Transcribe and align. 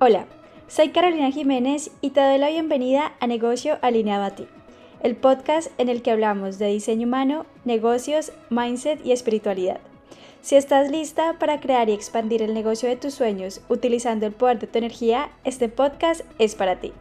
Hola, 0.00 0.26
soy 0.66 0.88
Carolina 0.88 1.30
Jiménez 1.30 1.92
y 2.00 2.10
te 2.10 2.20
doy 2.20 2.36
la 2.36 2.48
bienvenida 2.48 3.12
a 3.20 3.28
Negocio 3.28 3.78
Alineado 3.80 4.24
a 4.24 4.30
ti, 4.30 4.48
el 5.04 5.14
podcast 5.14 5.70
en 5.78 5.88
el 5.88 6.02
que 6.02 6.10
hablamos 6.10 6.58
de 6.58 6.66
diseño 6.66 7.06
humano, 7.06 7.46
negocios, 7.64 8.32
mindset 8.50 9.06
y 9.06 9.12
espiritualidad. 9.12 9.78
Si 10.42 10.56
estás 10.56 10.90
lista 10.90 11.36
para 11.38 11.60
crear 11.60 11.88
y 11.88 11.92
expandir 11.92 12.42
el 12.42 12.54
negocio 12.54 12.88
de 12.88 12.96
tus 12.96 13.14
sueños 13.14 13.60
utilizando 13.68 14.26
el 14.26 14.32
poder 14.32 14.58
de 14.58 14.66
tu 14.66 14.78
energía, 14.78 15.30
este 15.44 15.68
podcast 15.68 16.22
es 16.40 16.56
para 16.56 16.80
ti. 16.80 16.92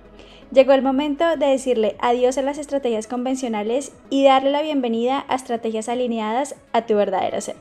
Llegó 0.52 0.74
el 0.74 0.84
momento 0.84 1.26
de 1.36 1.48
decirle 1.48 1.96
adiós 2.00 2.38
a 2.38 2.44
las 2.44 2.60
estrategias 2.60 3.08
convencionales 3.08 3.92
y 4.12 4.24
darle 4.24 4.52
la 4.52 4.62
bienvenida 4.62 5.26
a 5.30 5.36
estrategias 5.36 5.90
alineadas 5.90 6.56
a 6.74 6.86
tu 6.86 6.94
verdadero 6.94 7.42
ser. 7.42 7.56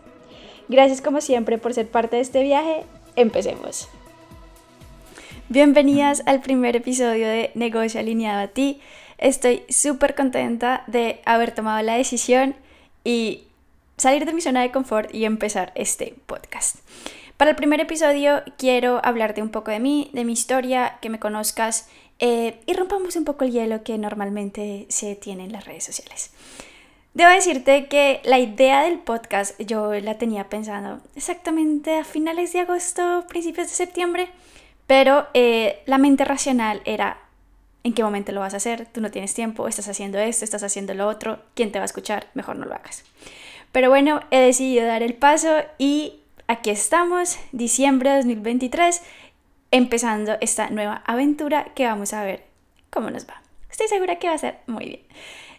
Gracias 0.69 1.01
como 1.01 1.23
siempre 1.23 1.57
por 1.57 1.73
ser 1.73 1.89
parte 1.89 2.17
de 2.17 2.23
este 2.23 2.43
viaje. 2.43 2.85
Empecemos. 3.17 3.89
Bienvenidas 5.53 6.23
al 6.25 6.41
primer 6.41 6.77
episodio 6.77 7.29
de 7.29 7.51
Negocio 7.55 8.01
Alineado 8.01 8.41
a 8.41 8.49
ti. 8.49 8.81
Estoy 9.19 9.65
súper 9.69 10.15
contenta 10.15 10.83
de 10.87 11.21
haber 11.27 11.55
tomado 11.55 11.83
la 11.83 11.99
decisión 11.99 12.57
y 13.05 13.43
salir 13.99 14.25
de 14.25 14.33
mi 14.33 14.41
zona 14.41 14.63
de 14.63 14.71
confort 14.71 15.15
y 15.15 15.27
empezar 15.27 15.71
este 15.75 16.15
podcast. 16.25 16.77
Para 17.37 17.51
el 17.51 17.57
primer 17.57 17.81
episodio 17.83 18.43
quiero 18.57 19.05
hablarte 19.05 19.43
un 19.43 19.51
poco 19.51 19.71
de 19.71 19.79
mí, 19.79 20.09
de 20.15 20.25
mi 20.25 20.33
historia, 20.33 20.97
que 21.03 21.11
me 21.11 21.21
conozcas 21.21 21.87
eh, 22.19 22.59
y 22.65 22.73
rompamos 22.73 23.17
un 23.17 23.27
poco 23.27 23.45
el 23.45 23.53
hielo 23.53 23.83
que 23.83 23.99
normalmente 23.99 24.87
se 24.89 25.17
tiene 25.17 25.45
en 25.45 25.53
las 25.53 25.67
redes 25.67 25.85
sociales. 25.85 26.31
Debo 27.13 27.29
decirte 27.29 27.89
que 27.89 28.23
la 28.25 28.39
idea 28.39 28.85
del 28.85 29.01
podcast 29.01 29.61
yo 29.61 29.93
la 30.01 30.17
tenía 30.17 30.49
pensando 30.49 31.03
exactamente 31.15 31.99
a 31.99 32.05
finales 32.05 32.55
de 32.55 32.61
agosto, 32.61 33.27
principios 33.29 33.69
de 33.69 33.75
septiembre 33.75 34.31
pero 34.93 35.27
eh, 35.33 35.83
la 35.87 35.97
mente 35.97 36.23
racional 36.23 36.83
era, 36.85 37.17
¿en 37.83 37.95
qué 37.95 38.05
momento 38.05 38.31
lo 38.31 38.41
vas 38.41 38.53
a 38.53 38.59
hacer? 38.59 38.85
Tú 38.85 39.01
no 39.01 39.11
tienes 39.11 39.33
tiempo, 39.33 39.67
estás 39.67 39.89
haciendo 39.89 40.19
esto, 40.19 40.45
estás 40.45 40.63
haciendo 40.65 40.93
lo 40.93 41.09
otro, 41.09 41.39
¿quién 41.55 41.73
te 41.73 41.79
va 41.79 41.85
a 41.85 41.87
escuchar? 41.87 42.27
Mejor 42.35 42.57
no 42.57 42.67
lo 42.67 42.75
hagas. 42.75 43.03
Pero 43.73 43.89
bueno, 43.89 44.21
he 44.31 44.39
decidido 44.39 44.87
dar 44.87 45.03
el 45.03 45.15
paso 45.15 45.49
y 45.79 46.21
aquí 46.47 46.69
estamos, 46.69 47.39
diciembre 47.53 48.11
de 48.11 48.17
2023, 48.17 49.01
empezando 49.71 50.37
esta 50.43 50.69
nueva 50.69 51.03
aventura 51.07 51.73
que 51.75 51.87
vamos 51.87 52.13
a 52.13 52.23
ver 52.23 52.45
cómo 52.91 53.11
nos 53.11 53.27
va. 53.27 53.41
Estoy 53.71 53.89
segura 53.89 54.19
que 54.19 54.29
va 54.29 54.35
a 54.35 54.39
ser 54.39 54.59
muy 54.67 54.85
bien. 54.85 55.01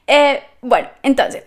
Eh, 0.06 0.44
bueno, 0.62 0.90
entonces, 1.02 1.44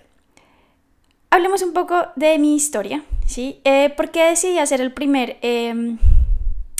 hablemos 1.31 1.63
un 1.63 1.73
poco 1.73 2.09
de 2.17 2.37
mi 2.41 2.57
historia, 2.57 3.05
¿sí? 3.29 3.61
Eh, 3.63 3.91
¿Por 3.91 4.11
qué 4.11 4.25
decidí 4.25 4.59
hacer 4.59 4.81
el 4.81 4.93
primer 4.93 5.37
em, 5.43 5.99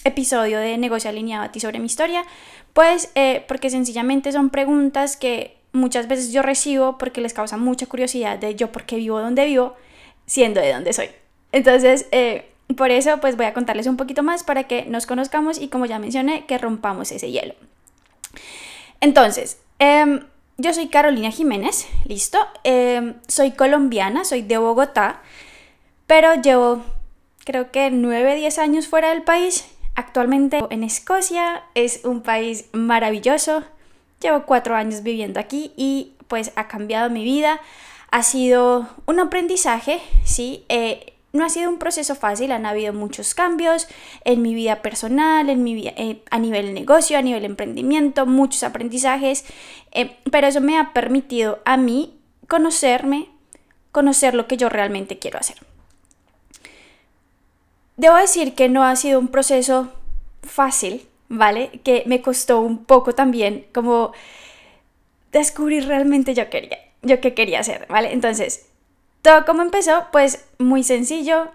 episodio 0.07 0.59
de 0.59 0.79
Negocio 0.79 1.11
Alineado 1.11 1.45
a 1.45 1.53
ti 1.53 1.61
sobre 1.61 1.79
mi 1.79 1.87
historia? 1.87 2.25
Pues 2.73 3.11
eh, 3.15 3.45
porque 3.49 3.71
sencillamente 3.71 4.33
son 4.33 4.51
preguntas 4.51 5.17
que 5.17 5.57
muchas 5.73 6.09
veces 6.09 6.33
yo 6.33 6.43
recibo 6.43 6.99
porque 6.99 7.21
les 7.21 7.35
causa 7.35 7.57
mucha 7.57 7.87
curiosidad 7.87 8.39
de 8.39 8.55
yo 8.55 8.73
por 8.73 8.85
qué 8.85 8.97
vivo 8.97 9.21
donde 9.21 9.45
vivo, 9.45 9.77
siendo 10.27 10.61
de 10.61 10.73
donde 10.73 10.93
soy. 10.93 11.11
Entonces, 11.53 12.07
eh, 12.13 12.51
por 12.77 12.91
eso 12.91 13.19
pues 13.21 13.37
voy 13.37 13.47
a 13.47 13.55
contarles 13.55 13.87
un 13.87 13.97
poquito 13.97 14.23
más 14.23 14.43
para 14.43 14.65
que 14.65 14.85
nos 14.87 15.07
conozcamos 15.07 15.61
y 15.61 15.69
como 15.69 15.87
ya 15.87 15.99
mencioné, 15.99 16.47
que 16.47 16.59
rompamos 16.59 17.13
ese 17.13 17.31
hielo. 17.31 17.55
Entonces, 19.01 19.59
em, 19.79 20.21
yo 20.59 20.73
soy 20.73 20.89
Carolina 20.89 21.31
Jiménez, 21.31 21.87
listo. 22.07 22.39
Em, 22.65 23.15
soy 23.29 23.53
colombiana, 23.53 24.25
soy 24.25 24.43
de 24.43 24.59
Bogotá, 24.59 25.23
pero 26.07 26.35
llevo 26.35 26.83
creo 27.45 27.71
que 27.71 27.91
9, 27.91 28.35
10 28.35 28.59
años 28.59 28.89
fuera 28.89 29.11
del 29.11 29.23
país 29.23 29.65
Actualmente 29.97 30.61
en 30.69 30.85
Escocia 30.85 31.63
es 31.75 32.03
un 32.05 32.21
país 32.21 32.67
maravilloso. 32.73 33.65
Llevo 34.21 34.45
cuatro 34.45 34.77
años 34.77 35.03
viviendo 35.03 35.41
aquí 35.41 35.73
y 35.75 36.13
pues 36.29 36.53
ha 36.55 36.69
cambiado 36.69 37.09
mi 37.09 37.25
vida. 37.25 37.61
Ha 38.11 38.23
sido 38.23 38.89
un 39.07 39.21
aprendizaje, 39.21 40.01
sí. 40.23 40.65
Eh, 40.69 41.15
no 41.33 41.45
ha 41.45 41.49
sido 41.49 41.71
un 41.71 41.79
proceso 41.79 42.15
fácil, 42.15 42.53
han 42.53 42.67
habido 42.67 42.93
muchos 42.93 43.35
cambios 43.35 43.89
en 44.25 44.43
mi 44.43 44.55
vida 44.55 44.83
personal, 44.83 45.49
en 45.51 45.63
mi 45.65 45.75
vida, 45.75 45.93
eh, 45.97 46.23
a 46.31 46.39
nivel 46.39 46.75
negocio, 46.75 47.19
a 47.19 47.23
nivel 47.23 47.45
emprendimiento, 47.45 48.27
muchos 48.27 48.63
aprendizajes, 48.63 49.45
eh, 49.93 50.17
pero 50.31 50.47
eso 50.47 50.61
me 50.61 50.79
ha 50.79 50.93
permitido 50.93 51.61
a 51.65 51.77
mí 51.77 52.19
conocerme, 52.49 53.29
conocer 53.93 54.35
lo 54.35 54.47
que 54.47 54.57
yo 54.57 54.69
realmente 54.69 55.19
quiero 55.19 55.39
hacer. 55.39 55.57
Debo 57.97 58.17
decir 58.17 58.55
que 58.55 58.69
no 58.69 58.85
ha 58.85 58.95
sido 58.97 59.19
un 59.19 59.29
proceso 59.29 59.89
fácil, 60.43 61.07
¿vale? 61.29 61.81
Que 61.83 62.03
me 62.07 62.21
costó 62.23 62.61
un 62.61 62.85
poco 62.85 63.15
también 63.15 63.67
como 63.73 64.13
descubrir 65.33 65.87
realmente 65.87 66.35
yo 66.35 66.49
quería, 66.51 66.79
yo 67.03 67.21
qué 67.21 67.35
quería 67.35 67.61
hacer, 67.61 67.87
¿vale? 67.89 68.13
Entonces, 68.13 68.67
todo 69.23 69.45
como 69.45 69.63
empezó, 69.63 70.05
pues 70.13 70.45
muy 70.59 70.83
sencillo. 70.83 71.49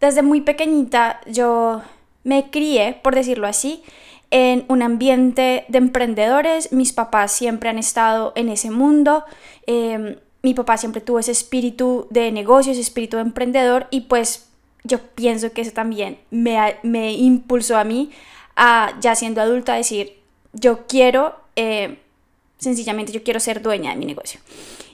Desde 0.00 0.22
muy 0.22 0.40
pequeñita 0.40 1.20
yo 1.26 1.82
me 2.24 2.50
crié, 2.50 2.98
por 3.02 3.14
decirlo 3.14 3.46
así, 3.46 3.82
en 4.30 4.64
un 4.68 4.82
ambiente 4.82 5.64
de 5.68 5.78
emprendedores. 5.78 6.72
Mis 6.72 6.92
papás 6.92 7.32
siempre 7.32 7.68
han 7.70 7.78
estado 7.78 8.32
en 8.36 8.48
ese 8.48 8.70
mundo. 8.70 9.24
Em, 9.66 10.16
mi 10.42 10.54
papá 10.54 10.76
siempre 10.76 11.00
tuvo 11.00 11.18
ese 11.18 11.32
espíritu 11.32 12.06
de 12.10 12.32
negocios, 12.32 12.78
espíritu 12.78 13.16
de 13.16 13.22
emprendedor 13.22 13.86
y 13.90 14.02
pues 14.02 14.51
yo 14.84 15.00
pienso 15.00 15.52
que 15.52 15.60
eso 15.62 15.72
también 15.72 16.18
me, 16.30 16.76
me 16.82 17.12
impulsó 17.12 17.76
a 17.76 17.84
mí 17.84 18.10
a, 18.56 18.94
ya 19.00 19.14
siendo 19.14 19.40
adulta, 19.40 19.74
decir, 19.74 20.18
yo 20.52 20.86
quiero, 20.86 21.36
eh, 21.56 21.98
sencillamente 22.58 23.12
yo 23.12 23.22
quiero 23.22 23.40
ser 23.40 23.62
dueña 23.62 23.90
de 23.90 23.96
mi 23.96 24.06
negocio. 24.06 24.40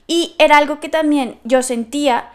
Y 0.07 0.35
era 0.39 0.57
algo 0.57 0.79
que 0.79 0.89
también 0.89 1.37
yo 1.43 1.61
sentía 1.61 2.31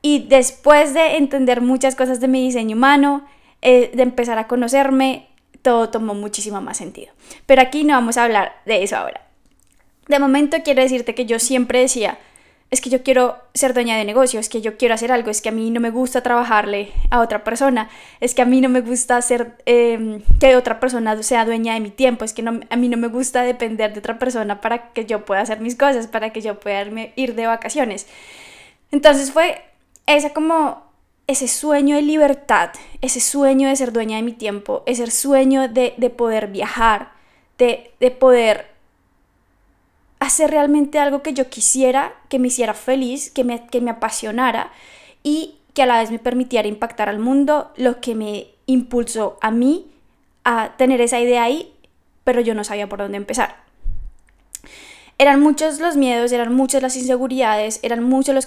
y 0.00 0.20
después 0.20 0.94
de 0.94 1.16
entender 1.16 1.60
muchas 1.60 1.94
cosas 1.94 2.20
de 2.20 2.28
mi 2.28 2.42
diseño 2.42 2.76
humano, 2.76 3.24
eh, 3.62 3.92
de 3.94 4.02
empezar 4.02 4.38
a 4.38 4.48
conocerme, 4.48 5.28
todo 5.62 5.90
tomó 5.90 6.14
muchísimo 6.14 6.60
más 6.60 6.76
sentido. 6.76 7.12
Pero 7.46 7.62
aquí 7.62 7.84
no 7.84 7.94
vamos 7.94 8.16
a 8.16 8.24
hablar 8.24 8.60
de 8.66 8.82
eso 8.82 8.96
ahora. 8.96 9.20
De 10.08 10.18
momento 10.18 10.56
quiero 10.64 10.82
decirte 10.82 11.14
que 11.14 11.26
yo 11.26 11.38
siempre 11.38 11.78
decía, 11.78 12.18
es 12.72 12.80
que 12.80 12.88
yo 12.88 13.02
quiero 13.02 13.36
ser 13.52 13.74
dueña 13.74 13.98
de 13.98 14.06
negocio, 14.06 14.40
es 14.40 14.48
que 14.48 14.62
yo 14.62 14.78
quiero 14.78 14.94
hacer 14.94 15.12
algo, 15.12 15.30
es 15.30 15.42
que 15.42 15.50
a 15.50 15.52
mí 15.52 15.70
no 15.70 15.78
me 15.78 15.90
gusta 15.90 16.22
trabajarle 16.22 16.90
a 17.10 17.20
otra 17.20 17.44
persona, 17.44 17.90
es 18.18 18.34
que 18.34 18.40
a 18.40 18.46
mí 18.46 18.62
no 18.62 18.70
me 18.70 18.80
gusta 18.80 19.18
hacer 19.18 19.58
em, 19.66 20.22
que 20.40 20.56
otra 20.56 20.80
persona 20.80 21.22
sea 21.22 21.44
dueña 21.44 21.74
de 21.74 21.80
mi 21.80 21.90
tiempo, 21.90 22.24
es 22.24 22.32
que 22.32 22.42
a 22.42 22.76
mí 22.76 22.88
no 22.88 22.96
me 22.96 23.08
gusta 23.08 23.42
depender 23.42 23.92
de 23.92 23.98
otra 23.98 24.18
persona 24.18 24.62
para 24.62 24.90
que 24.94 25.04
yo 25.04 25.26
pueda 25.26 25.42
hacer 25.42 25.60
mis 25.60 25.76
cosas, 25.76 26.06
para 26.06 26.30
que 26.30 26.40
yo 26.40 26.58
pueda 26.60 26.82
ir 27.14 27.34
de 27.34 27.46
vacaciones. 27.46 28.06
Entonces 28.90 29.32
fue 29.32 29.62
esa 30.06 30.32
como 30.32 30.82
ese 31.26 31.48
sueño 31.48 31.96
de 31.96 32.02
libertad, 32.02 32.70
ese 33.02 33.20
sueño 33.20 33.68
de 33.68 33.76
ser 33.76 33.92
dueña 33.92 34.16
de 34.16 34.22
mi 34.22 34.32
tiempo, 34.32 34.82
ese 34.86 35.10
sueño 35.10 35.68
de, 35.68 35.92
poder 36.16 36.46
viajar, 36.46 37.12
de, 37.58 37.92
de 38.00 38.10
poder 38.10 38.71
hacer 40.22 40.52
realmente 40.52 41.00
algo 41.00 41.20
que 41.20 41.34
yo 41.34 41.50
quisiera, 41.50 42.14
que 42.28 42.38
me 42.38 42.46
hiciera 42.46 42.74
feliz, 42.74 43.28
que 43.28 43.42
me, 43.42 43.66
que 43.66 43.80
me 43.80 43.90
apasionara 43.90 44.70
y 45.24 45.56
que 45.74 45.82
a 45.82 45.86
la 45.86 45.98
vez 45.98 46.12
me 46.12 46.20
permitiera 46.20 46.68
impactar 46.68 47.08
al 47.08 47.18
mundo, 47.18 47.72
lo 47.76 48.00
que 48.00 48.14
me 48.14 48.46
impulsó 48.66 49.36
a 49.40 49.50
mí 49.50 49.90
a 50.44 50.76
tener 50.76 51.00
esa 51.00 51.18
idea 51.18 51.42
ahí, 51.42 51.72
pero 52.22 52.40
yo 52.40 52.54
no 52.54 52.62
sabía 52.62 52.88
por 52.88 53.00
dónde 53.00 53.16
empezar. 53.16 53.56
Eran 55.18 55.40
muchos 55.40 55.80
los 55.80 55.96
miedos, 55.96 56.30
eran 56.30 56.54
muchas 56.54 56.82
las 56.82 56.96
inseguridades, 56.96 57.80
eran 57.82 58.04
muchos 58.04 58.32
los, 58.32 58.46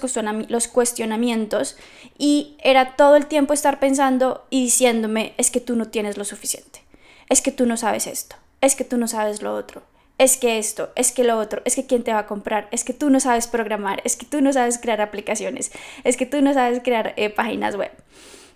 los 0.50 0.68
cuestionamientos 0.70 1.76
y 2.18 2.56
era 2.64 2.96
todo 2.96 3.18
el 3.18 3.26
tiempo 3.26 3.54
estar 3.54 3.80
pensando 3.80 4.46
y 4.50 4.64
diciéndome, 4.64 5.34
es 5.38 5.52
que 5.52 5.60
tú 5.60 5.76
no 5.76 5.90
tienes 5.90 6.18
lo 6.18 6.24
suficiente, 6.24 6.84
es 7.28 7.42
que 7.42 7.52
tú 7.52 7.66
no 7.66 7.76
sabes 7.76 8.08
esto, 8.08 8.38
es 8.62 8.76
que 8.76 8.86
tú 8.86 8.98
no 8.98 9.10
sabes 9.10 9.42
lo 9.42 9.54
otro, 9.54 9.84
es 10.18 10.38
que 10.38 10.58
esto, 10.58 10.92
es 10.96 11.12
que 11.12 11.24
lo 11.24 11.38
otro, 11.38 11.62
es 11.66 11.76
que 11.76 11.86
quién 11.86 12.04
te 12.04 12.14
va 12.14 12.20
a 12.20 12.26
comprar, 12.26 12.70
es 12.72 12.84
que 12.84 12.94
tú 12.94 13.10
no 13.10 13.20
sabes 13.20 13.48
programar, 13.48 14.02
es 14.06 14.16
que 14.16 14.26
tú 14.26 14.42
no 14.42 14.54
sabes 14.54 14.78
crear 14.78 15.02
aplicaciones, 15.02 15.72
es 16.04 16.16
que 16.16 16.26
tú 16.26 16.42
no 16.42 16.54
sabes 16.54 16.82
crear 16.84 17.14
eh, 17.18 17.30
páginas 17.30 17.76
web. 17.76 17.92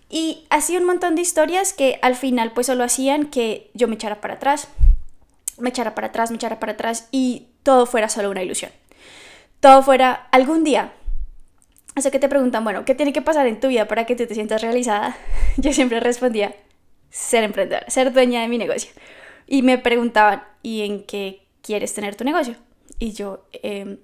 Y 0.09 0.45
así 0.49 0.75
un 0.77 0.85
montón 0.85 1.15
de 1.15 1.21
historias 1.21 1.73
que 1.73 1.99
al 2.01 2.15
final 2.15 2.53
pues 2.53 2.67
solo 2.67 2.83
hacían 2.83 3.25
que 3.25 3.69
yo 3.73 3.87
me 3.87 3.95
echara 3.95 4.21
para 4.21 4.35
atrás, 4.35 4.69
me 5.59 5.69
echara 5.69 5.95
para 5.95 6.07
atrás, 6.07 6.31
me 6.31 6.37
echara 6.37 6.59
para 6.59 6.73
atrás 6.73 7.07
y 7.11 7.47
todo 7.63 7.85
fuera 7.85 8.09
solo 8.09 8.31
una 8.31 8.41
ilusión. 8.41 8.71
Todo 9.59 9.83
fuera 9.83 10.27
algún 10.31 10.63
día. 10.63 10.93
Así 11.95 12.09
que 12.11 12.19
te 12.19 12.29
preguntan, 12.29 12.63
bueno, 12.63 12.85
¿qué 12.85 12.95
tiene 12.95 13.11
que 13.11 13.21
pasar 13.21 13.45
en 13.45 13.59
tu 13.59 13.67
vida 13.67 13.87
para 13.87 14.05
que 14.05 14.15
tú 14.15 14.25
te 14.25 14.33
sientas 14.33 14.61
realizada? 14.61 15.17
Yo 15.57 15.73
siempre 15.73 15.99
respondía, 15.99 16.55
ser 17.09 17.43
emprendedora, 17.43 17.89
ser 17.89 18.13
dueña 18.13 18.41
de 18.41 18.47
mi 18.47 18.57
negocio. 18.57 18.91
Y 19.45 19.61
me 19.63 19.77
preguntaban, 19.77 20.43
¿y 20.63 20.83
en 20.83 21.03
qué 21.03 21.48
¿quieres 21.61 21.93
tener 21.93 22.15
tu 22.15 22.23
negocio? 22.23 22.55
Y 22.97 23.13
yo, 23.13 23.45
em, 23.51 23.97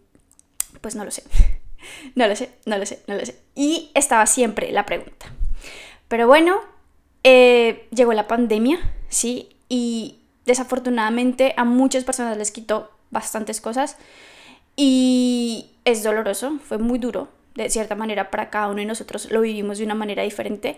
pues 0.81 0.95
no 0.95 1.03
lo 1.05 1.11
sé, 1.11 1.23
no 2.15 2.27
lo 2.27 2.35
sé, 2.35 2.51
no 2.65 2.77
lo 2.77 2.85
sé, 2.85 3.01
no 3.07 3.15
lo 3.15 3.25
sé. 3.25 3.39
Y 3.55 3.91
estaba 3.93 4.25
siempre 4.25 4.71
la 4.71 4.85
pregunta. 4.85 5.27
Pero 6.07 6.27
bueno, 6.27 6.59
eh, 7.23 7.87
llegó 7.91 8.13
la 8.13 8.27
pandemia, 8.27 8.79
¿sí? 9.09 9.49
Y 9.69 10.19
Desafortunadamente 10.45 11.55
a 11.57 11.65
muchas 11.65 12.03
personas 12.03 12.37
les 12.37 12.51
quitó 12.51 12.91
bastantes 13.09 13.61
cosas 13.61 13.97
y 14.75 15.71
es 15.85 16.03
doloroso, 16.03 16.59
fue 16.63 16.77
muy 16.77 16.99
duro, 16.99 17.29
de 17.55 17.69
cierta 17.69 17.95
manera 17.95 18.29
para 18.29 18.51
cada 18.51 18.67
uno 18.67 18.77
de 18.77 18.85
nosotros 18.85 19.31
lo 19.31 19.41
vivimos 19.41 19.79
de 19.79 19.85
una 19.85 19.95
manera 19.95 20.21
diferente. 20.21 20.77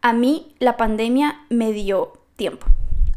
A 0.00 0.14
mí 0.14 0.54
la 0.58 0.78
pandemia 0.78 1.44
me 1.50 1.72
dio 1.72 2.14
tiempo. 2.36 2.66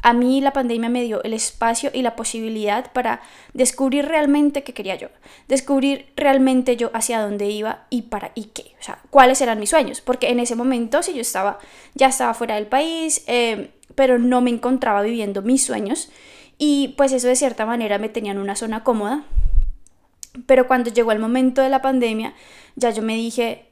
A 0.07 0.13
mí 0.13 0.39
la 0.39 0.53
pandemia 0.53 0.87
me 0.87 1.03
dio 1.03 1.21
el 1.23 1.33
espacio 1.33 1.91
y 1.93 2.01
la 2.01 2.15
posibilidad 2.15 2.93
para 2.93 3.19
descubrir 3.53 4.05
realmente 4.05 4.63
qué 4.63 4.73
quería 4.73 4.95
yo, 4.95 5.09
descubrir 5.49 6.05
realmente 6.15 6.77
yo 6.77 6.91
hacia 6.93 7.19
dónde 7.19 7.49
iba 7.49 7.87
y 7.89 8.03
para 8.03 8.31
y 8.33 8.45
qué, 8.45 8.73
o 8.79 8.83
sea, 8.83 8.99
cuáles 9.09 9.41
eran 9.41 9.59
mis 9.59 9.69
sueños, 9.69 9.99
porque 9.99 10.29
en 10.29 10.39
ese 10.39 10.55
momento 10.55 11.03
si 11.03 11.13
yo 11.13 11.19
estaba, 11.19 11.59
ya 11.93 12.07
estaba 12.07 12.33
fuera 12.33 12.55
del 12.55 12.67
país, 12.67 13.25
eh, 13.27 13.71
pero 13.95 14.17
no 14.17 14.39
me 14.39 14.49
encontraba 14.49 15.01
viviendo 15.01 15.41
mis 15.41 15.65
sueños 15.65 16.09
y 16.57 16.93
pues 16.95 17.11
eso 17.11 17.27
de 17.27 17.35
cierta 17.35 17.65
manera 17.65 17.97
me 17.97 18.07
tenía 18.07 18.31
en 18.31 18.37
una 18.37 18.55
zona 18.55 18.85
cómoda, 18.85 19.25
pero 20.45 20.67
cuando 20.67 20.89
llegó 20.89 21.11
el 21.11 21.19
momento 21.19 21.61
de 21.61 21.67
la 21.67 21.81
pandemia, 21.81 22.33
ya 22.77 22.91
yo 22.91 23.03
me 23.03 23.15
dije, 23.17 23.65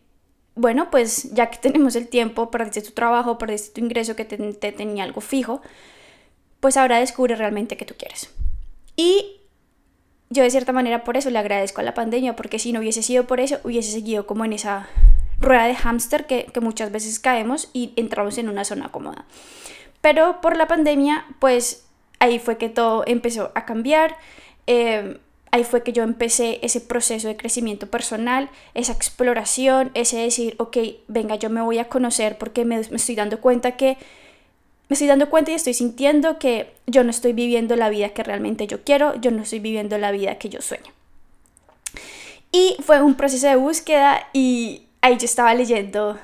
bueno, 0.56 0.90
pues 0.90 1.34
ya 1.34 1.50
que 1.50 1.60
tenemos 1.60 1.96
el 1.96 2.10
tiempo, 2.10 2.52
perdiste 2.52 2.82
tu 2.82 2.92
trabajo, 2.92 3.38
perdiste 3.38 3.80
tu 3.80 3.86
ingreso 3.86 4.18
que 4.18 4.26
te, 4.26 4.72
tenía 4.74 5.06
algo 5.06 5.22
fijo, 5.22 5.62
pues 6.66 6.78
ahora 6.78 6.98
descubre 6.98 7.36
realmente 7.36 7.78
qué 7.78 7.86
tú 7.86 7.94
quieres. 7.96 8.32
Y 8.96 9.40
yo 10.32 10.42
de 10.42 10.50
cierta 10.50 10.72
manera 10.72 11.04
por 11.04 11.16
eso 11.16 11.30
le 11.30 11.38
agradezco 11.38 11.82
a 11.82 11.84
la 11.84 11.94
pandemia, 11.94 12.36
porque 12.36 12.58
si 12.58 12.74
no 12.74 12.80
hubiese 12.80 13.04
sido 13.04 13.28
por 13.28 13.40
eso, 13.40 13.60
hubiese 13.64 13.92
seguido 13.92 14.26
como 14.26 14.46
en 14.46 14.54
esa 14.54 14.90
rueda 15.40 15.68
de 15.68 15.76
hámster 15.76 16.26
que, 16.26 16.46
que 16.46 16.62
muchas 16.62 16.92
veces 16.92 17.20
caemos 17.20 17.70
y 17.72 17.94
entramos 17.98 18.40
en 18.40 18.50
una 18.50 18.66
zona 18.66 18.90
cómoda. 18.90 19.26
Pero 20.02 20.42
por 20.42 20.58
la 20.58 20.68
pandemia, 20.68 21.28
pues 21.38 21.86
ahí 22.18 22.40
fue 22.40 22.58
que 22.58 22.70
todo 22.70 23.04
empezó 23.06 23.52
a 23.54 23.66
cambiar. 23.66 24.18
Eh, 24.66 25.20
ahí 25.52 25.66
fue 25.66 25.84
que 25.84 25.94
yo 25.94 26.02
empecé 26.02 26.58
ese 26.64 26.82
proceso 26.82 27.28
de 27.28 27.38
crecimiento 27.38 27.92
personal, 27.92 28.50
esa 28.74 28.94
exploración, 28.94 29.92
ese 29.94 30.18
decir, 30.18 30.56
ok, 30.58 30.78
venga, 31.10 31.36
yo 31.36 31.52
me 31.52 31.62
voy 31.62 31.78
a 31.78 31.90
conocer 31.90 32.40
porque 32.40 32.66
me, 32.66 32.80
estoy 32.80 33.14
dando 33.14 33.40
cuenta 33.40 33.78
que, 33.78 34.00
me 34.88 34.94
estoy 34.94 35.08
dando 35.08 35.30
cuenta 35.30 35.52
y 35.52 35.56
estoy 35.56 35.74
sintiendo 35.74 36.38
que 36.38 36.74
yo 36.88 37.04
no 37.04 37.10
estoy 37.10 37.34
viviendo 37.34 37.76
la 37.76 37.90
vida 37.90 38.10
que 38.10 38.24
realmente 38.24 38.68
yo 38.68 38.84
quiero, 38.84 39.20
yo 39.20 39.32
no 39.32 39.44
estoy 39.44 39.60
viviendo 39.60 39.98
la 39.98 40.12
vida 40.12 40.36
que 40.36 40.50
yo 40.50 40.62
sueño. 40.62 40.92
Y 42.52 42.78
fue 42.82 43.02
un 43.02 43.16
proceso 43.16 43.48
de 43.48 43.56
búsqueda 43.56 44.28
y 44.32 44.84
ahí 45.02 45.18
yo 45.18 45.26
estaba 45.26 45.54
leyendo 45.54 46.18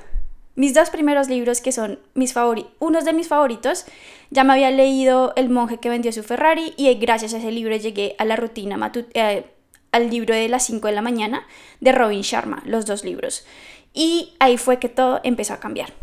mis 0.55 0.73
dos 0.73 0.89
primeros 0.89 1.27
libros 1.27 1.61
que 1.61 1.71
son 1.71 1.99
mis 2.13 2.35
unos 2.79 3.05
de 3.05 3.13
mis 3.13 3.27
favoritos, 3.27 3.85
ya 4.29 4.43
me 4.43 4.53
había 4.53 4.69
leído 4.69 5.33
El 5.35 5.49
monje 5.49 5.77
que 5.77 5.89
vendió 5.89 6.11
su 6.11 6.23
Ferrari 6.23 6.73
y 6.77 6.93
gracias 6.95 7.33
a 7.33 7.37
ese 7.37 7.51
libro 7.51 7.75
llegué 7.75 8.15
a 8.17 8.25
la 8.25 8.35
rutina 8.35 8.91
eh, 9.13 9.45
al 9.91 10.09
libro 10.09 10.35
de 10.35 10.49
las 10.49 10.65
5 10.65 10.87
de 10.87 10.93
la 10.93 11.01
mañana 11.01 11.47
de 11.79 11.91
Robin 11.91 12.21
Sharma, 12.21 12.61
los 12.65 12.85
dos 12.85 13.03
libros. 13.03 13.45
Y 13.93 14.33
ahí 14.39 14.57
fue 14.57 14.79
que 14.79 14.87
todo 14.87 15.19
empezó 15.23 15.53
a 15.53 15.59
cambiar. 15.59 15.93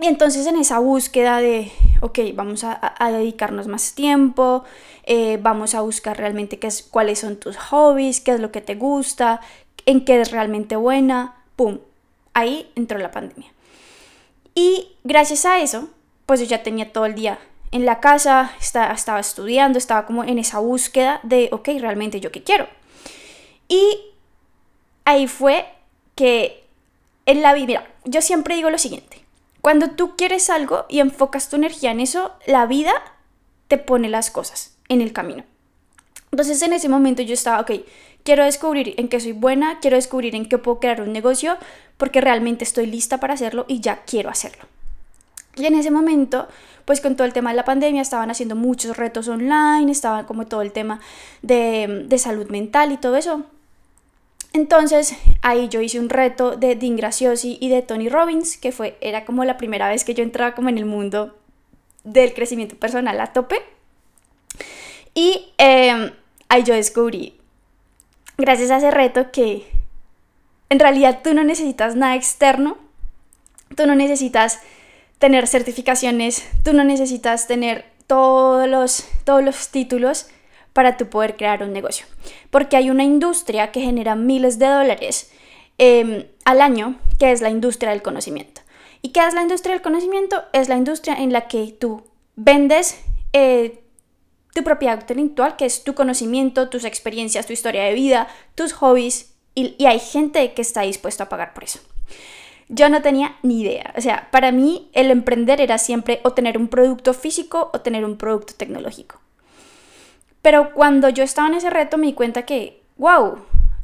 Y 0.00 0.06
entonces 0.06 0.46
en 0.46 0.56
esa 0.56 0.78
búsqueda 0.78 1.38
de, 1.38 1.72
ok, 2.00 2.20
vamos 2.34 2.62
a, 2.64 2.94
dedicarnos 3.10 3.66
más 3.66 3.94
tiempo, 3.94 4.64
eh, 5.04 5.38
vamos 5.42 5.74
a 5.74 5.80
buscar 5.80 6.16
realmente 6.16 6.58
qué 6.58 6.68
es, 6.68 6.82
cuáles 6.82 7.18
son 7.18 7.36
tus 7.36 7.56
hobbies, 7.56 8.20
qué 8.20 8.32
es 8.32 8.40
lo 8.40 8.52
que 8.52 8.60
te 8.60 8.76
gusta, 8.76 9.40
en 9.86 10.04
qué 10.04 10.14
eres 10.14 10.30
realmente 10.30 10.76
buena, 10.76 11.42
¡pum! 11.56 11.78
ahí 12.34 12.70
entró 12.76 12.98
la 12.98 13.10
pandemia. 13.10 13.52
Y 14.54 14.96
gracias 15.02 15.44
a 15.44 15.60
eso, 15.60 15.88
pues 16.26 16.40
yo 16.40 16.46
ya 16.46 16.62
tenía 16.62 16.92
todo 16.92 17.06
el 17.06 17.14
día 17.14 17.38
en 17.70 17.84
la 17.84 18.00
casa, 18.00 18.52
estaba, 18.60 19.20
estudiando, 19.20 19.78
estaba 19.78 20.06
como 20.06 20.24
en 20.24 20.38
esa 20.38 20.58
búsqueda 20.58 21.20
de, 21.22 21.48
ok, 21.52 21.68
realmente 21.80 22.20
yo 22.20 22.30
qué 22.30 22.42
quiero. 22.42 22.68
Y 23.68 24.12
ahí 25.04 25.26
fue 25.26 25.66
que 26.14 26.64
en 27.26 27.42
la 27.42 27.52
vida, 27.52 27.66
mira, 27.66 27.90
yo 28.04 28.22
siempre 28.22 28.54
digo 28.54 28.70
lo 28.70 28.78
siguiente, 28.78 29.24
cuando 29.60 29.90
tú 29.90 30.16
quieres 30.16 30.50
algo 30.50 30.86
y 30.88 31.00
enfocas 31.00 31.48
tu 31.48 31.56
energía 31.56 31.90
en 31.90 32.00
eso, 32.00 32.32
la 32.46 32.66
vida 32.66 32.92
te 33.68 33.78
pone 33.78 34.08
las 34.08 34.30
cosas 34.30 34.76
en 34.88 35.00
el 35.00 35.12
camino. 35.12 35.44
Entonces 36.30 36.60
en 36.62 36.72
ese 36.72 36.88
momento 36.88 37.22
yo 37.22 37.34
estaba, 37.34 37.60
ok, 37.60 37.72
quiero 38.22 38.44
descubrir 38.44 38.94
en 38.98 39.08
qué 39.08 39.20
soy 39.20 39.32
buena, 39.32 39.80
quiero 39.80 39.96
descubrir 39.96 40.34
en 40.34 40.48
qué 40.48 40.58
puedo 40.58 40.80
crear 40.80 41.00
un 41.00 41.12
negocio, 41.12 41.56
porque 41.96 42.20
realmente 42.20 42.64
estoy 42.64 42.86
lista 42.86 43.18
para 43.18 43.34
hacerlo 43.34 43.64
y 43.68 43.80
ya 43.80 44.02
quiero 44.06 44.30
hacerlo. 44.30 44.64
Y 45.56 45.66
en 45.66 45.74
ese 45.74 45.90
momento, 45.90 46.46
pues 46.84 47.00
con 47.00 47.16
todo 47.16 47.26
el 47.26 47.32
tema 47.32 47.50
de 47.50 47.56
la 47.56 47.64
pandemia, 47.64 48.00
estaban 48.00 48.30
haciendo 48.30 48.54
muchos 48.54 48.96
retos 48.96 49.26
online, 49.28 49.90
estaban 49.90 50.24
como 50.24 50.46
todo 50.46 50.62
el 50.62 50.72
tema 50.72 51.00
de, 51.42 52.04
de 52.06 52.18
salud 52.18 52.48
mental 52.48 52.92
y 52.92 52.96
todo 52.96 53.16
eso. 53.16 53.44
Entonces 54.52 55.14
ahí 55.42 55.68
yo 55.68 55.80
hice 55.80 56.00
un 56.00 56.08
reto 56.08 56.56
de 56.56 56.74
Dean 56.74 56.96
Graciosi 56.96 57.58
y 57.60 57.68
de 57.68 57.82
Tony 57.82 58.08
Robbins, 58.08 58.56
que 58.56 58.72
fue, 58.72 58.96
era 59.00 59.24
como 59.24 59.44
la 59.44 59.56
primera 59.56 59.88
vez 59.88 60.04
que 60.04 60.14
yo 60.14 60.22
entraba 60.22 60.54
como 60.54 60.68
en 60.68 60.78
el 60.78 60.84
mundo 60.84 61.36
del 62.04 62.32
crecimiento 62.32 62.76
personal 62.76 63.20
a 63.20 63.32
tope. 63.32 63.60
Y 65.14 65.52
em, 65.58 66.12
ahí 66.48 66.62
yo 66.62 66.74
descubrí, 66.74 67.38
gracias 68.36 68.70
a 68.70 68.78
ese 68.78 68.90
reto, 68.90 69.30
que 69.30 69.66
en 70.70 70.78
realidad 70.78 71.20
tú 71.22 71.34
no 71.34 71.44
necesitas 71.44 71.96
nada 71.96 72.16
externo, 72.16 72.78
tú 73.76 73.86
no 73.86 73.94
necesitas 73.94 74.60
tener 75.18 75.46
certificaciones, 75.46 76.48
tú 76.64 76.72
no 76.72 76.84
necesitas 76.84 77.46
tener 77.46 77.84
todos 78.06 78.68
los, 78.68 79.04
todos 79.24 79.44
los 79.44 79.68
títulos 79.68 80.28
para 80.78 80.96
tú 80.96 81.08
poder 81.08 81.34
crear 81.34 81.64
un 81.64 81.72
negocio. 81.72 82.06
Porque 82.50 82.76
hay 82.76 82.88
una 82.88 83.02
industria 83.02 83.72
que 83.72 83.80
genera 83.80 84.14
miles 84.14 84.60
de 84.60 84.68
dólares 84.68 85.28
em, 85.76 86.26
al 86.44 86.60
año, 86.60 87.00
que 87.18 87.32
es 87.32 87.40
la 87.40 87.50
industria 87.50 87.90
del 87.90 88.00
conocimiento. 88.00 88.60
¿Y 89.02 89.08
qué 89.08 89.26
es 89.26 89.34
la 89.34 89.42
industria 89.42 89.74
del 89.74 89.82
conocimiento? 89.82 90.44
Es 90.52 90.68
la 90.68 90.76
industria 90.76 91.16
en 91.16 91.32
la 91.32 91.48
que 91.48 91.74
tú 91.80 92.04
vendes 92.36 93.00
eh, 93.32 93.82
tu 94.54 94.62
propiedad 94.62 95.00
intelectual, 95.00 95.56
que 95.56 95.64
es 95.64 95.82
tu 95.82 95.96
conocimiento, 95.96 96.68
tus 96.68 96.84
experiencias, 96.84 97.48
tu 97.48 97.54
historia 97.54 97.82
de 97.82 97.94
vida, 97.94 98.28
tus 98.54 98.72
hobbies, 98.72 99.34
y, 99.56 99.74
y 99.78 99.86
hay 99.86 99.98
gente 99.98 100.52
que 100.52 100.62
está 100.62 100.82
dispuesta 100.82 101.24
a 101.24 101.28
pagar 101.28 101.54
por 101.54 101.64
eso. 101.64 101.80
Yo 102.68 102.88
no 102.88 103.02
tenía 103.02 103.36
ni 103.42 103.62
idea. 103.62 103.92
O 103.96 104.00
sea, 104.00 104.28
para 104.30 104.52
mí 104.52 104.90
el 104.92 105.10
emprender 105.10 105.60
era 105.60 105.76
siempre 105.76 106.20
o 106.22 106.34
tener 106.34 106.56
un 106.56 106.68
producto 106.68 107.14
físico 107.14 107.68
o 107.74 107.80
tener 107.80 108.04
un 108.04 108.16
producto 108.16 108.54
tecnológico. 108.54 109.20
Pero 110.42 110.72
cuando 110.72 111.08
yo 111.08 111.24
estaba 111.24 111.48
en 111.48 111.54
ese 111.54 111.70
reto 111.70 111.98
me 111.98 112.06
di 112.06 112.12
cuenta 112.12 112.42
que, 112.42 112.82
wow, 112.96 113.38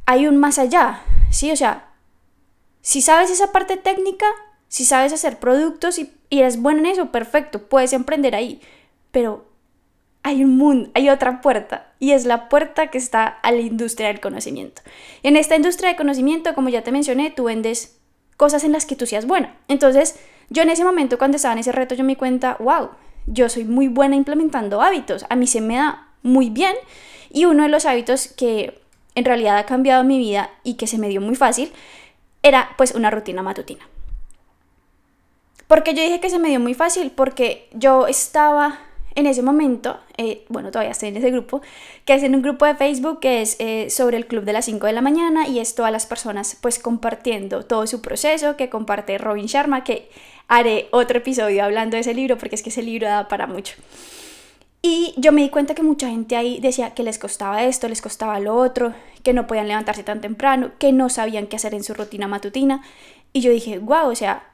hay 0.06 0.26
un 0.26 0.36
más 0.36 0.58
allá. 0.58 1.02
Sí, 1.30 1.50
o 1.50 1.56
sea, 1.56 1.88
si 2.80 3.00
sabes 3.00 3.30
esa 3.30 3.52
parte 3.52 3.76
técnica, 3.76 4.26
si 4.68 4.84
sabes 4.84 5.12
hacer 5.12 5.38
productos 5.38 5.98
y, 5.98 6.12
eres 6.30 6.60
bueno 6.60 6.80
en 6.80 6.86
eso, 6.86 7.12
perfecto, 7.12 7.68
puedes 7.68 7.92
emprender 7.92 8.34
ahí. 8.34 8.60
Pero 9.10 9.46
hay 10.22 10.42
un 10.42 10.56
mundo, 10.56 10.90
hay 10.94 11.10
otra 11.10 11.40
puerta 11.40 11.92
y 12.00 12.12
es 12.12 12.24
la 12.24 12.48
puerta 12.48 12.88
que 12.88 12.98
está 12.98 13.26
a 13.26 13.52
la 13.52 13.60
industria 13.60 14.08
del 14.08 14.20
conocimiento. 14.20 14.82
En 15.22 15.36
esta 15.36 15.56
industria 15.56 15.88
del 15.90 15.96
conocimiento, 15.96 16.54
como 16.54 16.70
ya 16.70 16.82
te 16.82 16.92
mencioné, 16.92 17.30
tú 17.30 17.44
vendes 17.44 17.98
cosas 18.36 18.64
en 18.64 18.72
las 18.72 18.86
que 18.86 18.96
tú 18.96 19.06
seas 19.06 19.26
buena. 19.26 19.56
Entonces, 19.68 20.18
yo 20.50 20.62
en 20.62 20.70
ese 20.70 20.84
momento 20.84 21.18
cuando 21.18 21.36
estaba 21.36 21.52
en 21.52 21.60
ese 21.60 21.72
reto, 21.72 21.94
yo 21.94 22.04
me 22.04 22.12
di 22.12 22.16
cuenta, 22.16 22.56
wow, 22.58 22.90
yo 23.26 23.48
soy 23.48 23.64
muy 23.64 23.88
buena 23.88 24.16
implementando 24.16 24.82
hábitos, 24.82 25.24
a 25.28 25.36
mí 25.36 25.46
se 25.46 25.60
me 25.60 25.76
da 25.76 26.08
muy 26.24 26.50
bien 26.50 26.74
y 27.30 27.44
uno 27.44 27.62
de 27.62 27.68
los 27.68 27.86
hábitos 27.86 28.26
que 28.26 28.80
en 29.14 29.24
realidad 29.24 29.58
ha 29.58 29.66
cambiado 29.66 30.02
mi 30.02 30.18
vida 30.18 30.50
y 30.64 30.74
que 30.74 30.88
se 30.88 30.98
me 30.98 31.08
dio 31.08 31.20
muy 31.20 31.36
fácil 31.36 31.70
era 32.42 32.70
pues 32.76 32.92
una 32.94 33.10
rutina 33.10 33.42
matutina. 33.42 33.88
Porque 35.68 35.94
yo 35.94 36.02
dije 36.02 36.20
que 36.20 36.30
se 36.30 36.38
me 36.38 36.48
dio 36.48 36.60
muy 36.60 36.74
fácil 36.74 37.10
porque 37.10 37.68
yo 37.72 38.06
estaba 38.06 38.80
en 39.14 39.26
ese 39.26 39.42
momento, 39.42 39.98
eh, 40.16 40.44
bueno, 40.48 40.70
todavía 40.70 40.90
estoy 40.90 41.10
en 41.10 41.16
ese 41.16 41.30
grupo, 41.30 41.62
que 42.04 42.14
es 42.14 42.22
en 42.22 42.34
un 42.34 42.42
grupo 42.42 42.66
de 42.66 42.74
Facebook 42.74 43.20
que 43.20 43.42
es 43.42 43.56
eh, 43.60 43.88
sobre 43.88 44.16
el 44.16 44.26
club 44.26 44.44
de 44.44 44.52
las 44.52 44.64
5 44.64 44.86
de 44.86 44.92
la 44.92 45.00
mañana 45.00 45.46
y 45.46 45.60
es 45.60 45.74
todas 45.74 45.92
las 45.92 46.06
personas 46.06 46.56
pues 46.60 46.78
compartiendo 46.78 47.64
todo 47.64 47.86
su 47.86 48.02
proceso 48.02 48.56
que 48.56 48.68
comparte 48.68 49.16
Robin 49.18 49.46
Sharma, 49.46 49.84
que 49.84 50.10
haré 50.48 50.88
otro 50.90 51.18
episodio 51.18 51.64
hablando 51.64 51.96
de 51.96 52.00
ese 52.00 52.12
libro 52.12 52.36
porque 52.38 52.56
es 52.56 52.62
que 52.62 52.70
ese 52.70 52.82
libro 52.82 53.06
da 53.06 53.28
para 53.28 53.46
mucho. 53.46 53.74
Y 54.86 55.14
yo 55.16 55.32
me 55.32 55.40
di 55.40 55.48
cuenta 55.48 55.74
que 55.74 55.82
mucha 55.82 56.10
gente 56.10 56.36
ahí 56.36 56.60
decía 56.60 56.92
que 56.92 57.02
les 57.02 57.18
costaba 57.18 57.64
esto, 57.64 57.88
les 57.88 58.02
costaba 58.02 58.38
lo 58.38 58.54
otro, 58.54 58.92
que 59.22 59.32
no 59.32 59.46
podían 59.46 59.66
levantarse 59.66 60.02
tan 60.02 60.20
temprano, 60.20 60.72
que 60.78 60.92
no 60.92 61.08
sabían 61.08 61.46
qué 61.46 61.56
hacer 61.56 61.72
en 61.72 61.82
su 61.82 61.94
rutina 61.94 62.28
matutina. 62.28 62.82
Y 63.32 63.40
yo 63.40 63.50
dije, 63.50 63.78
wow, 63.78 64.10
o 64.10 64.14
sea, 64.14 64.52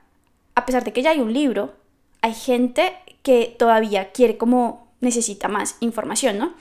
a 0.54 0.66
pesar 0.66 0.84
de 0.84 0.92
que 0.92 1.02
ya 1.02 1.10
hay 1.10 1.18
un 1.18 1.32
libro, 1.32 1.75
hay 2.20 2.32
gente 2.32 2.94
que 3.25 3.56
todavía 3.58 4.12
quiere 4.12 4.38
como 4.38 4.87
necesita 5.00 5.49
más 5.49 5.76
información, 5.80 6.38
¿no? 6.38 6.54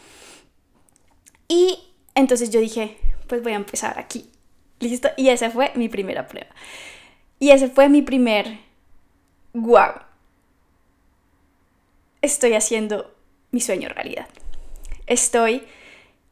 Y 1.48 1.78
entonces 2.16 2.50
yo 2.50 2.60
dije, 2.60 2.98
pues 3.28 3.44
voy 3.44 3.52
a 3.52 3.58
empezar 3.58 4.00
aquí. 4.00 4.32
¿Listo? 4.80 5.10
Y 5.16 5.30
esa 5.30 5.52
fue 5.52 5.74
mi 5.76 5.90
primera 5.90 6.28
prueba. 6.28 6.50
Y 7.38 7.52
ese 7.52 7.70
fue 7.70 7.88
mi 7.88 8.02
primer, 8.02 8.62
wow, 9.54 9.92
estoy 12.24 12.54
haciendo 12.54 13.19
mi 13.52 13.62
sueño 13.62 13.90
realidad. 13.90 14.28
Estoy 15.08 15.64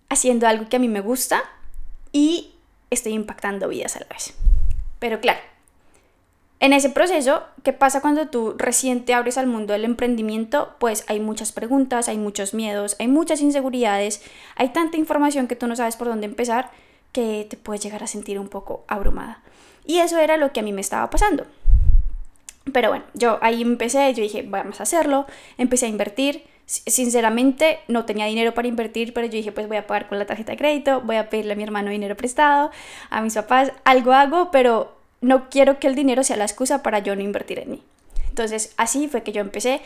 haciendo 0.09 0.47
algo 0.47 0.69
que 0.69 0.77
a 0.77 0.79
mí 0.79 0.87
me 0.87 1.01
gusta 1.01 1.43
y 2.11 2.53
estoy 2.89 3.13
impactando 3.13 3.67
vidas 3.67 3.95
a 3.95 3.99
la 3.99 4.07
vez. 4.07 4.33
Pero 4.99 5.19
claro, 5.19 5.39
en 6.59 6.73
ese 6.73 6.89
proceso, 6.89 7.43
¿qué 7.63 7.71
pasa 7.71 8.01
cuando 8.01 8.29
tú 8.29 8.55
recién 8.57 9.05
te 9.05 9.13
abres 9.13 9.37
al 9.37 9.45
mundo 9.45 9.73
del 9.73 9.85
emprendimiento? 9.85 10.75
Pues 10.79 11.05
hay 11.07 11.19
muchas 11.19 11.51
preguntas, 11.51 12.07
hay 12.07 12.17
muchos 12.17 12.55
miedos, 12.55 12.95
hay 12.99 13.07
muchas 13.07 13.41
inseguridades, 13.41 14.23
hay 14.55 14.69
tanta 14.69 14.97
información 14.97 15.47
que 15.47 15.55
tú 15.55 15.67
no 15.67 15.75
sabes 15.75 15.95
por 15.95 16.07
dónde 16.07 16.25
empezar 16.25 16.71
que 17.11 17.45
te 17.47 17.57
puedes 17.57 17.83
llegar 17.83 18.03
a 18.03 18.07
sentir 18.07 18.39
un 18.39 18.49
poco 18.49 18.83
abrumada. 18.87 19.41
Y 19.85 19.99
eso 19.99 20.17
era 20.17 20.37
lo 20.37 20.51
que 20.51 20.59
a 20.59 20.63
mí 20.63 20.73
me 20.73 20.81
estaba 20.81 21.09
pasando. 21.11 21.45
Pero 22.73 22.89
bueno, 22.89 23.05
yo 23.13 23.37
ahí 23.41 23.61
empecé, 23.61 24.13
yo 24.13 24.23
dije, 24.23 24.43
vamos 24.47 24.79
a 24.79 24.83
hacerlo, 24.83 25.27
empecé 25.57 25.85
a 25.85 25.89
invertir. 25.89 26.43
Sinceramente, 26.67 27.79
no 27.87 28.03
tenía 28.03 28.25
dinero 28.25 28.53
para 28.53 28.67
invertir, 28.67 29.13
pero 29.13 29.25
yo 29.25 29.31
dije, 29.31 29.53
pues 29.53 29.69
voy 29.69 29.77
a 29.77 29.87
pagar 29.87 30.09
con 30.09 30.19
la 30.19 30.25
tarjeta 30.25 30.51
de 30.51 30.57
crédito, 30.57 30.99
voy 30.99 31.15
a 31.15 31.29
pedirle 31.29 31.53
a 31.53 31.55
mi 31.55 31.63
hermano 31.63 31.91
dinero 31.91 32.17
prestado, 32.17 32.71
a 33.09 33.21
mis 33.21 33.35
papás, 33.35 33.71
algo 33.85 34.11
hago, 34.11 34.51
pero 34.51 34.97
no 35.21 35.49
quiero 35.49 35.79
que 35.79 35.87
el 35.87 35.95
dinero 35.95 36.25
sea 36.25 36.35
la 36.35 36.43
excusa 36.43 36.83
para 36.83 36.99
yo 36.99 37.15
no 37.15 37.21
invertir 37.21 37.59
en 37.59 37.71
mí. 37.71 37.83
Entonces, 38.27 38.73
así 38.75 39.07
fue 39.07 39.23
que 39.23 39.31
yo 39.31 39.39
empecé 39.39 39.79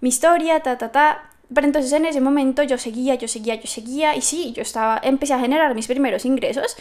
mi 0.00 0.10
historia, 0.10 0.60
ta, 0.60 0.76
ta, 0.76 0.92
ta. 0.92 1.30
Pero 1.52 1.66
entonces 1.66 1.92
en 1.92 2.04
ese 2.04 2.20
momento 2.20 2.62
yo 2.64 2.76
seguía, 2.76 3.14
yo 3.14 3.28
seguía, 3.28 3.54
yo 3.54 3.66
seguía, 3.66 4.14
y 4.14 4.20
sí, 4.20 4.52
yo 4.52 4.60
estaba, 4.60 5.00
empecé 5.02 5.32
a 5.32 5.38
generar 5.38 5.74
mis 5.74 5.86
primeros 5.86 6.26
ingresos, 6.26 6.76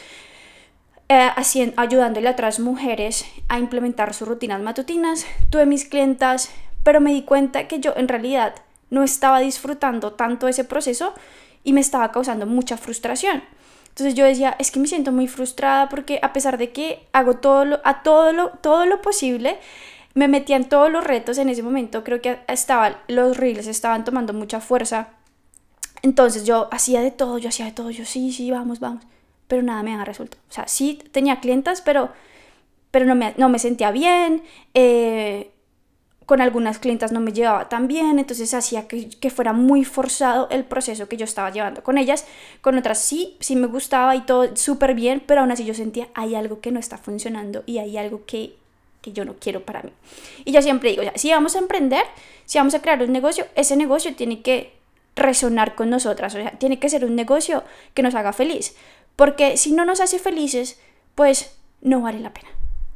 eh, 1.08 1.30
haciendo, 1.36 1.80
ayudándole 1.80 2.28
a 2.28 2.32
otras 2.32 2.60
mujeres 2.60 3.26
a 3.48 3.58
implementar 3.58 4.14
sus 4.14 4.28
rutinas 4.28 4.62
matutinas. 4.62 5.26
Tuve 5.50 5.66
mis 5.66 5.86
clientas, 5.86 6.52
pero 6.84 7.00
me 7.00 7.14
di 7.14 7.22
cuenta 7.22 7.70
que 7.70 7.80
yo 7.80 7.94
en 7.96 8.10
realidad 8.10 8.56
no 8.96 9.04
estaba 9.04 9.40
disfrutando 9.42 10.14
tanto 10.14 10.48
ese 10.48 10.64
proceso 10.64 11.14
y 11.66 11.74
me 11.74 11.82
estaba 11.82 12.14
causando 12.14 12.46
mucha 12.46 12.78
frustración. 12.78 13.44
Entonces 13.90 14.16
yo 14.16 14.24
decía, 14.24 14.56
es 14.58 14.72
que 14.72 14.80
me 14.80 14.88
siento 14.88 15.12
muy 15.12 15.28
frustrada 15.28 15.90
porque 15.90 16.20
a 16.22 16.32
pesar 16.32 16.58
de 16.58 16.72
que 16.72 17.06
hago 17.12 17.36
todo 17.36 17.66
lo, 17.66 17.82
a 17.84 18.04
todo 18.04 18.32
lo, 18.32 18.52
todo 18.62 18.86
lo 18.86 19.02
posible, 19.02 19.58
me 20.14 20.30
metía 20.30 20.56
en 20.56 20.70
todos 20.70 20.90
los 20.90 21.04
retos 21.04 21.38
en 21.38 21.50
ese 21.50 21.62
momento, 21.62 22.06
creo 22.06 22.22
que 22.22 22.40
estaba, 22.48 23.04
los 23.10 23.36
reels 23.36 23.68
estaban 23.68 24.06
tomando 24.06 24.32
mucha 24.32 24.62
fuerza. 24.62 25.10
Entonces 26.02 26.46
yo 26.46 26.70
hacía 26.72 27.02
de 27.02 27.12
todo, 27.12 27.38
yo 27.38 27.50
hacía 27.50 27.66
de 27.66 27.74
todo, 27.74 27.92
yo 27.92 28.06
sí, 28.06 28.32
sí, 28.32 28.50
vamos, 28.50 28.80
vamos. 28.80 29.04
Pero 29.48 29.62
nada 29.62 29.84
me 29.84 29.92
daba 29.92 30.06
resultado. 30.06 30.42
O 30.50 30.54
sea, 30.54 30.70
sí 30.70 31.02
tenía 31.12 31.42
clientas, 31.42 31.82
pero, 31.82 32.12
pero 32.92 33.06
no, 33.06 33.16
me, 33.16 33.34
no 33.38 33.50
me 33.50 33.60
sentía 33.60 33.92
bien. 33.92 34.42
Eh, 34.74 35.52
con 36.25 36.41
algunas 36.41 36.79
clientas 36.79 37.12
no 37.12 37.20
me 37.20 37.34
llevaba 37.34 37.70
tan 37.70 37.88
bien, 37.88 38.17
entonces 38.17 38.53
hacía 38.53 38.88
que, 38.88 39.10
que, 39.10 39.29
fuera 39.29 39.53
muy 39.53 39.86
forzado 39.86 40.48
el 40.50 40.63
proceso 40.63 41.08
que 41.08 41.17
yo 41.17 41.24
estaba 41.24 41.51
llevando 41.51 41.84
con 41.84 41.98
ellas. 41.98 42.25
Con 42.62 42.77
otras 42.77 43.00
sí, 43.00 43.38
sí 43.39 43.55
me 43.55 43.67
gustaba 43.67 44.15
y 44.15 44.22
todo 44.22 44.55
súper 44.55 44.96
bien, 44.96 45.22
pero 45.25 45.41
aún 45.41 45.51
así 45.51 45.65
yo 45.65 45.74
sentía 45.74 46.08
hay 46.15 46.36
algo 46.36 46.62
que 46.62 46.72
no 46.72 46.79
está 46.79 46.98
funcionando 46.98 47.63
y 47.67 47.77
hay 47.77 47.98
algo 47.98 48.25
que, 48.25 48.55
que 49.01 49.12
yo 49.12 49.24
no 49.24 49.36
quiero 49.39 49.62
para 49.62 49.84
mí. 49.84 49.91
Y 50.46 50.51
yo 50.51 50.62
siempre 50.63 50.89
digo, 50.89 51.03
si 51.15 51.29
vamos 51.29 51.55
a 51.55 51.60
emprender, 51.60 52.03
si 52.46 52.58
vamos 52.58 52.74
a 52.74 52.82
crear 52.82 53.03
un 53.03 53.12
negocio, 53.12 53.46
ese 53.55 53.75
negocio 53.75 54.15
tiene 54.15 54.41
que 54.41 54.74
resonar 55.15 55.75
con 55.75 55.89
nosotras, 55.89 56.34
o 56.36 56.39
sea, 56.39 56.51
tiene 56.51 56.79
que 56.79 56.89
ser 56.89 57.05
un 57.05 57.15
negocio 57.15 57.63
que 57.94 58.01
nos 58.01 58.15
haga 58.15 58.34
feliz, 58.34 58.75
porque 59.15 59.58
si 59.58 59.72
no 59.72 59.86
nos 59.86 60.01
hace 60.01 60.20
felices, 60.20 60.79
pues 61.13 61.55
no 61.82 62.01
vale 62.01 62.20
la 62.20 62.34
pena. 62.34 62.50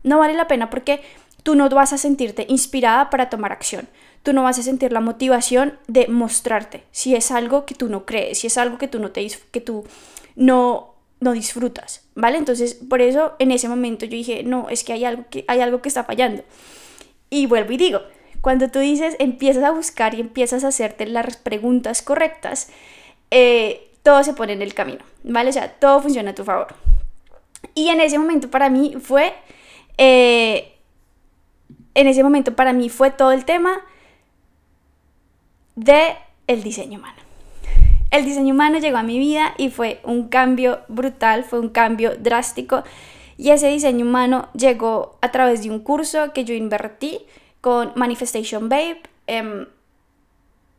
No 0.04 0.20
vale 0.20 0.34
la 0.34 0.48
pena 0.48 0.70
porque 0.70 1.02
tú 1.44 1.56
no 1.56 1.70
vas 1.70 1.94
a 1.94 1.98
sentirte 1.98 2.46
inspirada 2.50 3.10
para 3.10 3.30
tomar 3.30 3.52
acción. 3.52 3.88
Tú 4.24 4.34
no 4.34 4.44
vas 4.44 4.60
a 4.60 4.64
sentir 4.64 4.92
la 4.92 5.00
motivación 5.00 5.78
de 5.88 6.08
mostrarte 6.08 6.84
si 6.92 7.16
es 7.16 7.32
algo 7.32 7.66
que 7.66 7.76
tú 7.76 7.88
no 7.88 8.06
crees, 8.06 8.40
si 8.40 8.48
es 8.48 8.58
algo 8.58 8.78
que 8.78 8.88
tú 8.88 9.00
no 9.00 9.12
te 9.12 9.26
que 9.52 9.62
tú 9.62 9.86
no 10.36 10.96
no 11.22 11.34
disfrutas, 11.34 12.08
¿vale? 12.16 12.38
Entonces, 12.38 12.76
por 12.76 13.02
eso 13.02 13.34
en 13.40 13.52
ese 13.52 13.68
momento 13.68 14.06
yo 14.06 14.12
dije, 14.12 14.44
"No, 14.44 14.70
es 14.70 14.86
que 14.86 14.94
hay 14.94 15.04
algo 15.04 15.26
que 15.30 15.44
hay 15.48 15.60
algo 15.60 15.82
que 15.82 15.90
está 15.90 16.04
fallando." 16.06 16.44
Y 17.30 17.46
vuelvo 17.46 17.74
y 17.74 17.78
digo, 17.78 18.02
cuando 18.42 18.70
tú 18.70 18.80
dices, 18.80 19.16
empiezas 19.20 19.64
a 19.64 19.72
buscar 19.72 20.16
y 20.16 20.22
empiezas 20.22 20.64
a 20.64 20.70
hacerte 20.70 21.06
las 21.06 21.38
preguntas 21.38 22.02
correctas, 22.02 22.70
eh, 23.32 23.92
todo 24.04 24.24
se 24.24 24.34
pone 24.34 24.54
en 24.54 24.62
el 24.62 24.74
camino, 24.74 25.04
¿vale? 25.24 25.50
O 25.50 25.54
sea, 25.54 25.74
todo 25.74 26.02
funciona 26.02 26.32
a 26.32 26.36
tu 26.36 26.44
favor. 26.44 26.68
Y 27.76 27.90
en 27.90 28.00
ese 28.02 28.18
momento 28.18 28.50
para 28.50 28.70
mí 28.70 28.96
fue 29.02 29.34
eh, 29.98 30.79
en 31.94 32.08
ese 32.08 32.24
momento 32.24 32.56
para 32.56 32.74
mí 32.74 32.90
fue 32.90 33.12
todo 33.12 33.32
el 33.32 33.46
tema 33.46 33.82
de 35.76 36.16
el 36.48 36.64
diseño 36.64 37.00
humano. 37.00 37.18
El 38.12 38.26
diseño 38.26 38.54
humano 38.54 38.80
llegó 38.80 38.98
a 38.98 39.04
mi 39.04 39.20
vida 39.20 39.54
y 39.58 39.70
fue 39.70 40.00
un 40.04 40.30
cambio 40.30 40.80
brutal, 40.88 41.44
fue 41.44 41.60
un 41.60 41.70
cambio 41.70 42.16
drástico. 42.18 42.84
Y 43.38 43.52
ese 43.52 43.70
diseño 43.70 44.06
humano 44.06 44.50
llegó 44.54 45.18
a 45.22 45.32
través 45.32 45.64
de 45.64 45.70
un 45.70 45.80
curso 45.80 46.34
que 46.34 46.44
yo 46.44 46.54
invertí 46.56 47.22
con 47.62 47.92
Manifestation 47.96 48.68
Babe, 48.68 49.02
em, 49.28 49.68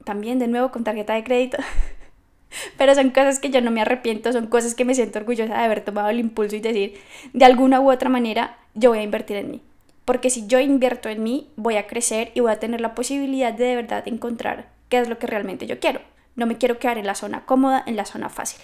también 0.05 0.38
de 0.38 0.49
nuevo 0.49 0.73
con 0.73 0.83
tarjeta 0.83 1.14
de 1.14 1.23
crédito. 1.23 1.59
Pero 2.76 2.95
son 2.97 3.11
cosas 3.11 3.38
que 3.38 3.50
yo 3.50 3.61
no 3.61 3.71
me 3.71 3.81
arrepiento, 3.81 4.33
son 4.33 4.49
cosas 4.49 4.75
que 4.75 4.85
me 4.85 4.95
siento 4.97 5.21
orgullosa 5.21 5.57
de 5.57 5.64
haber 5.64 5.85
tomado 5.85 6.09
el 6.09 6.19
impulso 6.19 6.57
y 6.57 6.61
decir, 6.61 7.00
de 7.33 7.45
alguna 7.45 7.81
u 7.81 7.93
otra 7.93 8.11
manera, 8.11 8.59
yo 8.75 8.90
voy 8.90 8.99
a 8.99 9.02
invertir 9.02 9.37
en 9.37 9.50
mí. 9.52 9.62
Porque 10.11 10.29
si 10.29 10.49
yo 10.49 10.59
invierto 10.59 11.09
en 11.09 11.23
mí, 11.23 11.52
voy 11.55 11.76
a 11.76 11.87
crecer 11.87 12.33
y 12.35 12.40
voy 12.40 12.50
a 12.50 12.59
tener 12.59 12.81
la 12.81 12.97
posibilidad 12.97 13.55
de 13.55 13.64
de 13.64 13.76
verdad 13.76 14.02
encontrar 14.09 14.69
qué 14.88 14.99
es 14.99 15.09
lo 15.09 15.21
que 15.21 15.29
realmente 15.29 15.69
yo 15.69 15.79
quiero. 15.79 16.00
No 16.35 16.47
me 16.47 16.59
quiero 16.59 16.81
quedar 16.81 16.99
en 16.99 17.07
la 17.07 17.14
zona 17.14 17.47
cómoda, 17.47 17.85
en 17.87 17.95
la 17.95 18.05
zona 18.05 18.29
fácil. 18.29 18.61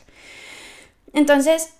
Entonces, 1.12 1.76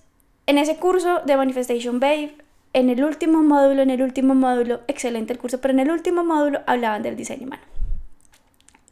en 0.46 0.58
ese 0.58 0.76
curso 0.76 1.18
de 1.26 1.36
Manifestation 1.36 1.98
Babe, 1.98 2.36
en 2.74 2.90
el 2.90 3.02
último 3.02 3.42
módulo, 3.42 3.82
en 3.82 3.90
el 3.90 4.02
último 4.02 4.36
módulo, 4.36 4.82
excelente 4.86 5.32
el 5.32 5.40
curso, 5.40 5.60
pero 5.60 5.74
en 5.74 5.80
el 5.80 5.90
último 5.90 6.22
módulo 6.22 6.60
hablaban 6.68 7.02
del 7.02 7.16
diseño 7.16 7.48
humano. 7.48 7.64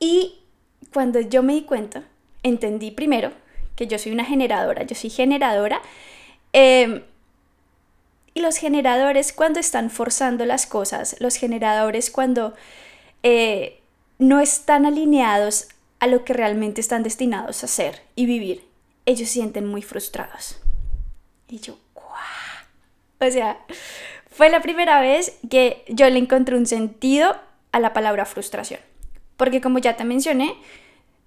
Y 0.01 0.41
cuando 0.93 1.21
yo 1.21 1.45
me 1.45 1.53
di 1.53 1.63
cuenta, 1.63 2.03
entendí 2.43 2.91
primero 2.91 3.31
que 3.77 3.87
yo 3.87 3.97
soy 3.97 4.11
una 4.11 4.25
generadora, 4.25 4.83
yo 4.83 4.97
soy 4.97 5.11
generadora, 5.11 5.81
eh, 6.53 7.05
y 8.35 8.41
los 8.41 8.57
generadores 8.57 9.33
cuando 9.33 9.61
están 9.61 9.91
forzando 9.91 10.45
las 10.45 10.67
cosas, 10.67 11.17
los 11.21 11.37
generadores 11.37 12.11
cuando 12.11 12.55
eh, 13.23 13.81
no 14.19 14.41
están 14.41 14.85
alineados 14.85 15.69
a 16.01 16.09
lo 16.09 16.25
que 16.25 16.35
realmente 16.35 16.81
están 16.81 17.05
destinados 17.05 17.63
a 17.63 17.67
hacer 17.67 18.03
y 18.17 18.27
vivir, 18.27 18.67
ellos 19.07 19.29
sienten 19.29 19.67
muy 19.67 19.83
frustrados. 19.83 20.59
Y 21.49 21.61
yo, 21.61 21.79
¡guau! 21.95 22.07
O 23.21 23.31
sea, 23.31 23.59
fue 24.31 24.51
la 24.51 24.61
primera 24.61 25.01
vez 25.01 25.39
que 25.49 25.85
yo 25.89 26.11
le 26.11 26.19
encontré 26.19 26.57
un 26.57 26.67
sentido 26.67 27.37
a 27.71 27.81
la 27.81 27.93
palabra 27.93 28.25
frustración. 28.25 28.81
Porque 29.37 29.61
como 29.61 29.79
ya 29.79 29.97
te 29.97 30.05
mencioné, 30.05 30.55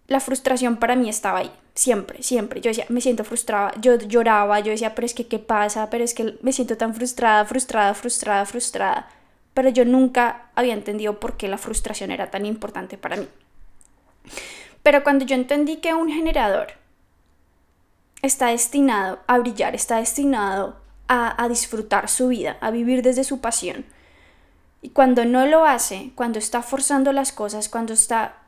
la 0.08 0.20
frustración 0.22 0.78
para 0.78 0.96
mí 0.96 1.10
estaba 1.10 1.40
ahí, 1.40 1.52
siempre, 1.74 2.24
siempre. 2.24 2.62
Yo 2.62 2.70
decía, 2.70 2.86
me 2.90 3.02
siento 3.02 3.24
frustrada, 3.24 3.74
yo 3.80 3.98
lloraba, 3.98 4.60
yo 4.62 4.72
decía, 4.72 4.96
pero 4.96 5.06
es 5.06 5.14
que, 5.14 5.28
¿qué 5.28 5.38
pasa? 5.38 5.90
Pero 5.90 6.04
es 6.04 6.14
que 6.14 6.38
me 6.42 6.54
siento 6.54 6.78
tan 6.78 6.96
frustrada, 6.96 7.46
frustrada, 7.46 7.94
frustrada, 7.94 8.46
frustrada. 8.46 9.10
Pero 9.54 9.70
yo 9.70 9.84
nunca 9.84 10.50
había 10.56 10.74
entendido 10.74 11.20
por 11.20 11.36
qué 11.36 11.48
la 11.48 11.58
frustración 11.58 12.12
era 12.12 12.32
tan 12.32 12.46
importante 12.46 12.98
para 12.98 13.18
mí. 13.18 13.28
Pero 14.82 15.04
cuando 15.04 15.26
yo 15.26 15.36
entendí 15.36 15.78
que 15.78 15.94
un 15.94 16.10
generador 16.10 16.68
está 18.22 18.48
destinado 18.48 19.20
a 19.28 19.38
brillar, 19.40 19.76
está 19.76 19.98
destinado 19.98 20.78
a, 21.10 21.44
a 21.44 21.50
disfrutar 21.50 22.08
su 22.08 22.30
vida, 22.30 22.58
a 22.62 22.72
vivir 22.72 23.02
desde 23.02 23.26
su 23.26 23.42
pasión, 23.42 23.86
y 24.82 24.90
cuando 24.90 25.26
no 25.26 25.46
lo 25.48 25.66
hace, 25.66 26.12
cuando 26.16 26.40
está 26.40 26.62
forzando 26.62 27.12
las 27.12 27.32
cosas, 27.34 27.68
cuando 27.68 27.94
está 27.94 28.47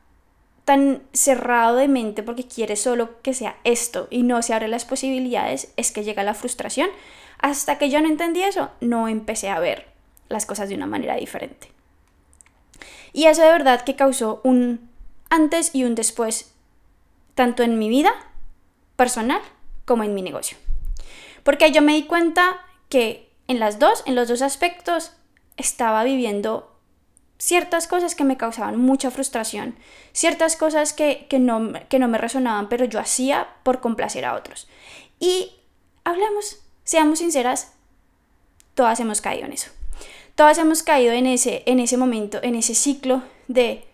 tan 0.70 1.02
cerrado 1.14 1.78
de 1.78 1.88
mente 1.88 2.22
porque 2.22 2.48
quiere 2.48 2.76
solo 2.76 3.24
que 3.24 3.34
sea 3.34 3.58
esto 3.64 4.08
y 4.12 4.22
no 4.22 4.44
se 4.44 4.54
abre 4.54 4.68
las 4.68 4.86
posibilidades, 4.86 5.74
es 5.78 5.92
que 5.92 6.04
llega 6.04 6.22
la 6.22 6.36
frustración. 6.36 6.92
Hasta 7.40 7.80
que 7.80 7.90
yo 7.90 8.00
no 8.02 8.08
entendí 8.08 8.44
eso, 8.44 8.70
no 8.80 9.08
empecé 9.08 9.50
a 9.50 9.60
ver 9.60 9.88
las 10.28 10.46
cosas 10.46 10.70
de 10.70 10.76
una 10.76 10.86
manera 10.86 11.16
diferente. 11.16 11.72
Y 13.14 13.26
eso 13.26 13.42
de 13.42 13.48
verdad 13.52 13.82
que 13.82 13.96
causó 13.96 14.42
un 14.44 14.92
antes 15.32 15.74
y 15.74 15.86
un 15.86 15.96
después, 15.96 16.54
tanto 17.34 17.64
en 17.64 17.80
mi 17.80 17.90
vida 17.90 18.12
personal 18.96 19.42
como 19.86 20.04
en 20.04 20.14
mi 20.14 20.22
negocio. 20.22 20.56
Porque 21.42 21.72
yo 21.72 21.82
me 21.82 21.96
di 21.96 22.04
cuenta 22.04 22.60
que 22.90 23.28
en 23.48 23.60
las 23.60 23.80
dos, 23.80 24.04
en 24.06 24.14
los 24.14 24.28
dos 24.28 24.44
aspectos, 24.44 25.14
estaba 25.58 26.04
viviendo 26.04 26.69
ciertas 27.40 27.88
cosas 27.88 28.14
que 28.16 28.26
me 28.26 28.38
causaban 28.38 28.78
mucha 28.78 29.10
frustración, 29.10 29.76
ciertas 30.12 30.56
cosas 30.58 30.94
que, 30.94 31.26
no, 31.40 31.72
que 31.88 31.98
no 31.98 32.08
me 32.08 32.18
resonaban, 32.18 32.70
pero 32.70 32.86
yo 32.86 33.00
hacía 33.00 33.48
por 33.64 33.80
complacer 33.80 34.26
a 34.26 34.36
otros. 34.36 34.68
Y 35.20 35.54
hablemos, 36.04 36.60
seamos 36.84 37.20
sinceras, 37.20 37.72
todas 38.76 39.00
hemos 39.00 39.22
caído 39.22 39.46
en 39.46 39.54
eso. 39.54 39.72
Todas 40.36 40.58
hemos 40.58 40.84
caído 40.84 41.14
en 41.14 41.26
ese, 41.26 41.64
en 41.66 41.80
ese 41.80 41.98
momento, 41.98 42.40
en 42.44 42.56
ese 42.56 42.76
ciclo 42.76 43.24
de 43.48 43.86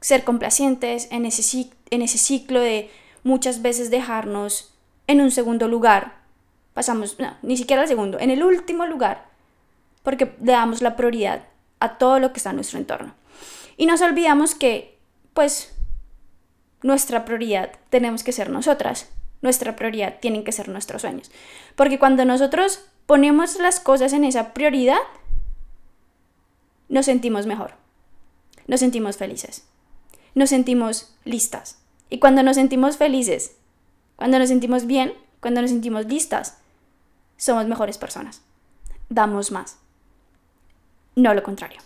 ser 0.00 0.24
complacientes, 0.24 1.08
en 1.10 1.26
ese, 1.26 1.70
en 1.90 2.02
ese 2.02 2.18
ciclo 2.18 2.60
de 2.60 2.90
muchas 3.22 3.62
veces 3.62 3.90
dejarnos 3.90 4.74
en 5.06 5.20
un 5.20 5.30
segundo 5.30 5.68
lugar. 5.68 6.18
Pasamos, 6.72 7.18
no, 7.18 7.36
ni 7.42 7.56
siquiera 7.56 7.82
al 7.82 7.88
segundo, 7.88 8.18
en 8.18 8.30
el 8.30 8.42
último 8.42 8.86
lugar, 8.86 9.26
porque 10.02 10.34
le 10.40 10.52
damos 10.52 10.80
la 10.80 10.96
prioridad 10.96 11.42
a 11.80 11.98
todo 11.98 12.18
lo 12.18 12.32
que 12.32 12.38
está 12.38 12.50
en 12.50 12.56
nuestro 12.56 12.78
entorno. 12.78 13.14
Y 13.76 13.86
nos 13.86 14.00
olvidamos 14.00 14.54
que, 14.54 14.98
pues, 15.34 15.74
nuestra 16.82 17.24
prioridad 17.24 17.72
tenemos 17.90 18.22
que 18.22 18.32
ser 18.32 18.50
nosotras. 18.50 19.08
Nuestra 19.40 19.76
prioridad 19.76 20.18
tienen 20.20 20.44
que 20.44 20.52
ser 20.52 20.68
nuestros 20.68 21.02
sueños. 21.02 21.30
Porque 21.76 21.98
cuando 21.98 22.24
nosotros 22.24 22.84
ponemos 23.06 23.58
las 23.58 23.80
cosas 23.80 24.12
en 24.12 24.24
esa 24.24 24.52
prioridad, 24.52 24.98
nos 26.88 27.06
sentimos 27.06 27.46
mejor. 27.46 27.74
Nos 28.66 28.80
sentimos 28.80 29.16
felices. 29.16 29.66
Nos 30.34 30.50
sentimos 30.50 31.14
listas. 31.24 31.78
Y 32.10 32.18
cuando 32.18 32.42
nos 32.42 32.56
sentimos 32.56 32.96
felices, 32.96 33.56
cuando 34.16 34.38
nos 34.38 34.48
sentimos 34.48 34.86
bien, 34.86 35.12
cuando 35.40 35.62
nos 35.62 35.70
sentimos 35.70 36.06
listas, 36.06 36.58
somos 37.36 37.66
mejores 37.66 37.98
personas. 37.98 38.42
Damos 39.08 39.52
más. 39.52 39.78
No 41.18 41.34
lo 41.34 41.42
contrario. 41.42 41.80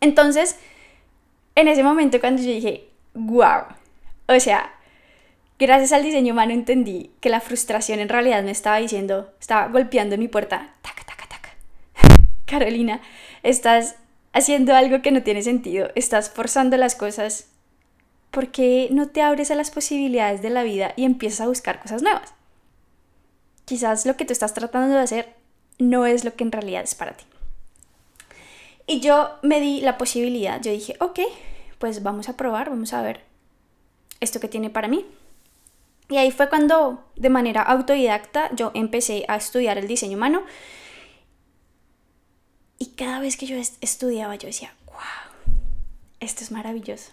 Entonces, 0.00 0.58
en 1.54 1.68
ese 1.68 1.82
momento 1.82 2.18
cuando 2.18 2.40
yo 2.40 2.48
dije, 2.48 2.88
wow, 3.12 3.64
o 4.26 4.40
sea, 4.40 4.72
gracias 5.58 5.92
al 5.92 6.02
diseño 6.02 6.32
humano 6.32 6.54
entendí 6.54 7.10
que 7.20 7.28
la 7.28 7.42
frustración 7.42 8.00
en 8.00 8.08
realidad 8.08 8.42
me 8.42 8.52
estaba 8.52 8.78
diciendo, 8.78 9.34
estaba 9.38 9.68
golpeando 9.68 10.16
mi 10.16 10.28
puerta, 10.28 10.72
taca, 10.80 11.04
taca, 11.04 11.28
taca. 11.28 11.50
Carolina, 12.46 13.02
estás 13.42 13.96
haciendo 14.32 14.74
algo 14.74 15.02
que 15.02 15.12
no 15.12 15.22
tiene 15.22 15.42
sentido, 15.42 15.90
estás 15.94 16.30
forzando 16.30 16.78
las 16.78 16.94
cosas. 16.94 17.50
¿Por 18.30 18.48
qué 18.48 18.88
no 18.92 19.08
te 19.08 19.20
abres 19.20 19.50
a 19.50 19.56
las 19.56 19.70
posibilidades 19.70 20.40
de 20.40 20.48
la 20.48 20.62
vida 20.62 20.94
y 20.96 21.04
empiezas 21.04 21.42
a 21.42 21.48
buscar 21.48 21.82
cosas 21.82 22.00
nuevas? 22.00 22.32
Quizás 23.66 24.06
lo 24.06 24.16
que 24.16 24.24
tú 24.24 24.32
estás 24.32 24.54
tratando 24.54 24.94
de 24.94 25.02
hacer 25.02 25.34
no 25.78 26.06
es 26.06 26.24
lo 26.24 26.34
que 26.34 26.44
en 26.44 26.52
realidad 26.52 26.82
es 26.82 26.94
para 26.94 27.12
ti. 27.12 27.26
Y 28.86 29.00
yo 29.00 29.38
me 29.42 29.60
di 29.60 29.80
la 29.80 29.98
posibilidad, 29.98 30.60
yo 30.60 30.70
dije, 30.70 30.96
ok, 31.00 31.20
pues 31.78 32.02
vamos 32.02 32.28
a 32.28 32.36
probar, 32.36 32.70
vamos 32.70 32.92
a 32.92 33.02
ver 33.02 33.24
esto 34.20 34.40
que 34.40 34.48
tiene 34.48 34.70
para 34.70 34.88
mí. 34.88 35.04
Y 36.08 36.18
ahí 36.18 36.30
fue 36.30 36.48
cuando 36.48 37.04
de 37.16 37.30
manera 37.30 37.62
autodidacta 37.62 38.54
yo 38.54 38.70
empecé 38.74 39.24
a 39.28 39.36
estudiar 39.36 39.76
el 39.76 39.88
diseño 39.88 40.16
humano. 40.16 40.44
Y 42.78 42.86
cada 42.90 43.18
vez 43.20 43.36
que 43.36 43.46
yo 43.46 43.56
estudiaba 43.80 44.36
yo 44.36 44.46
decía, 44.46 44.74
wow, 44.86 44.96
esto 46.20 46.44
es 46.44 46.52
maravilloso, 46.52 47.10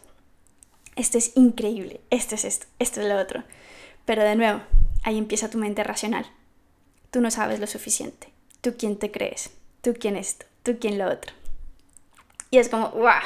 esto 0.96 1.18
es 1.18 1.36
increíble, 1.36 2.02
esto 2.10 2.36
es 2.36 2.46
esto, 2.46 2.68
esto 2.80 3.02
es 3.02 3.08
lo 3.08 3.20
otro. 3.20 3.44
Pero 4.06 4.24
de 4.24 4.36
nuevo, 4.36 4.62
ahí 5.04 5.18
empieza 5.18 5.50
tu 5.50 5.58
mente 5.58 5.84
racional. 5.84 6.26
Tú 7.10 7.22
no 7.22 7.32
sabes 7.32 7.60
lo 7.60 7.68
suficiente. 7.68 8.28
Tú 8.62 8.76
quién 8.78 8.98
te 8.98 9.12
crees. 9.12 9.52
Tú 9.82 9.94
quién 9.98 10.18
esto. 10.18 10.46
Tú 10.64 10.78
quién 10.80 10.98
lo 10.98 11.10
otro. 11.10 11.34
Y 12.54 12.60
es 12.60 12.70
como, 12.70 12.90
wow, 12.90 13.24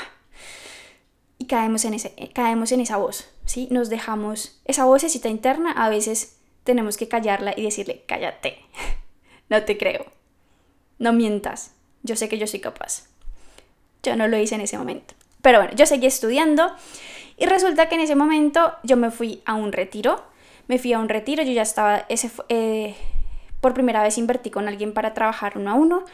y 1.37 1.47
caemos 1.47 1.83
en, 1.83 1.93
ese, 1.95 2.13
caemos 2.33 2.71
en 2.71 2.79
esa 2.79 2.95
voz, 2.95 3.27
¿sí? 3.43 3.67
Nos 3.71 3.89
dejamos, 3.89 4.61
esa 4.63 4.85
vocecita 4.85 5.27
interna 5.27 5.73
a 5.73 5.89
veces 5.89 6.37
tenemos 6.63 6.95
que 6.95 7.09
callarla 7.09 7.53
y 7.53 7.63
decirle, 7.63 8.05
cállate, 8.07 8.57
no 9.49 9.65
te 9.65 9.77
creo, 9.77 10.05
no 10.97 11.11
mientas, 11.11 11.73
yo 12.03 12.15
sé 12.15 12.29
que 12.29 12.37
yo 12.37 12.47
soy 12.47 12.61
capaz. 12.61 13.09
Yo 14.01 14.15
no 14.15 14.29
lo 14.29 14.37
hice 14.37 14.55
en 14.55 14.61
ese 14.61 14.77
momento. 14.77 15.13
Pero 15.41 15.59
bueno, 15.59 15.73
yo 15.75 15.85
seguí 15.85 16.07
estudiando 16.07 16.71
y 17.35 17.47
resulta 17.47 17.89
que 17.89 17.95
en 17.95 18.01
ese 18.01 18.15
momento 18.15 18.75
yo 18.83 18.95
me 18.95 19.11
fui 19.11 19.41
a 19.43 19.55
un 19.55 19.73
retiro, 19.73 20.23
me 20.69 20.79
fui 20.79 20.93
a 20.93 20.99
un 20.99 21.09
retiro, 21.09 21.43
yo 21.43 21.51
ya 21.51 21.63
estaba, 21.63 22.05
ese, 22.07 22.31
eh, 22.47 22.95
por 23.59 23.73
primera 23.73 24.01
vez 24.01 24.17
invertí 24.17 24.51
con 24.51 24.69
alguien 24.69 24.93
para 24.93 25.13
trabajar 25.13 25.57
uno 25.57 25.71
a 25.71 25.73
uno 25.73 26.05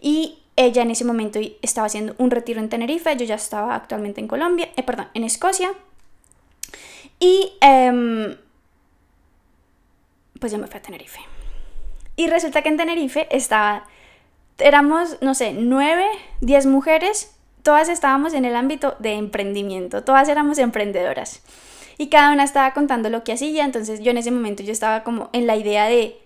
y 0.00 0.41
ella 0.56 0.82
en 0.82 0.90
ese 0.90 1.04
momento 1.04 1.40
estaba 1.62 1.86
haciendo 1.86 2.14
un 2.18 2.30
retiro 2.30 2.60
en 2.60 2.68
Tenerife, 2.68 3.16
yo 3.16 3.24
ya 3.24 3.36
estaba 3.36 3.74
actualmente 3.74 4.20
en 4.20 4.28
Colombia, 4.28 4.68
eh, 4.76 4.82
perdón, 4.82 5.08
en 5.14 5.24
Escocia. 5.24 5.72
Y 7.18 7.52
em, 7.60 8.36
pues 10.38 10.52
yo 10.52 10.58
me 10.58 10.66
fui 10.66 10.78
a 10.78 10.82
Tenerife. 10.82 11.20
Y 12.16 12.26
resulta 12.28 12.62
que 12.62 12.68
en 12.68 12.76
Tenerife 12.76 13.28
estaba, 13.30 13.84
éramos, 14.58 15.18
no 15.22 15.34
sé, 15.34 15.52
nueve, 15.52 16.06
diez 16.40 16.66
mujeres, 16.66 17.34
todas 17.62 17.88
estábamos 17.88 18.34
en 18.34 18.44
el 18.44 18.56
ámbito 18.56 18.96
de 18.98 19.12
emprendimiento, 19.14 20.04
todas 20.04 20.28
éramos 20.28 20.58
emprendedoras. 20.58 21.42
Y 21.96 22.08
cada 22.08 22.32
una 22.32 22.44
estaba 22.44 22.74
contando 22.74 23.08
lo 23.08 23.24
que 23.24 23.32
hacía, 23.32 23.64
entonces 23.64 24.00
yo 24.00 24.10
en 24.10 24.18
ese 24.18 24.30
momento 24.30 24.62
yo 24.62 24.72
estaba 24.72 25.04
como 25.04 25.30
en 25.32 25.46
la 25.46 25.56
idea 25.56 25.86
de 25.86 26.21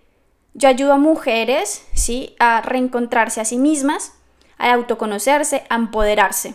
yo 0.57 0.71
ayudo 0.71 0.95
a 0.95 0.99
mujeres, 0.99 1.87
¿sí? 1.93 2.35
A 2.39 2.63
reencontrarse 2.63 3.43
a 3.43 3.45
sí 3.45 3.59
mismas, 3.59 4.15
a 4.57 4.73
autoconocerse, 4.73 5.65
a 5.69 5.75
empoderarse, 5.75 6.55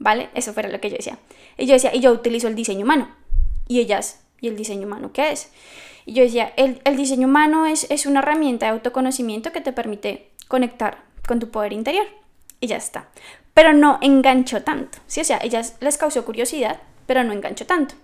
¿vale? 0.00 0.28
Eso 0.34 0.52
fue 0.52 0.64
lo 0.64 0.80
que 0.80 0.90
yo 0.90 0.96
decía. 0.96 1.18
Y 1.56 1.66
yo 1.66 1.74
decía, 1.74 1.94
y 1.94 2.00
yo 2.00 2.10
utilizo 2.10 2.48
el 2.48 2.56
diseño 2.56 2.84
humano. 2.84 3.08
Y 3.68 3.78
ellas, 3.78 4.24
¿y 4.40 4.48
el 4.48 4.56
diseño 4.56 4.88
humano 4.88 5.12
qué 5.12 5.30
es? 5.30 5.52
Y 6.04 6.14
yo 6.14 6.24
decía, 6.24 6.52
el, 6.56 6.96
diseño 6.96 7.28
humano 7.28 7.66
es, 7.66 7.86
es 7.90 8.06
una 8.06 8.20
herramienta 8.20 8.66
de 8.66 8.72
autoconocimiento 8.72 9.52
que 9.52 9.60
te 9.60 9.72
permite 9.72 10.30
conectar 10.48 10.98
con 11.28 11.38
tu 11.38 11.50
poder 11.50 11.72
interior. 11.72 12.06
Y 12.58 12.66
ya 12.66 12.76
está. 12.76 13.08
Pero 13.54 13.72
no 13.72 14.00
enganchó 14.02 14.64
tanto, 14.64 14.98
¿sí? 15.06 15.20
O 15.20 15.24
sea, 15.24 15.38
ellas 15.44 15.76
les 15.78 15.96
causó 15.96 16.24
curiosidad, 16.24 16.80
pero 17.06 17.22
no 17.22 17.32
enganchó 17.32 17.66
tanto. 17.66 17.94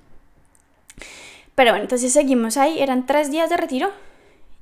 Pero 1.57 1.73
bueno, 1.73 1.83
entonces 1.83 2.13
seguimos 2.13 2.57
ahí, 2.57 2.81
eran 2.81 3.05
tres 3.07 3.33
días 3.33 3.51
de 3.51 3.57
retiro 3.57 3.91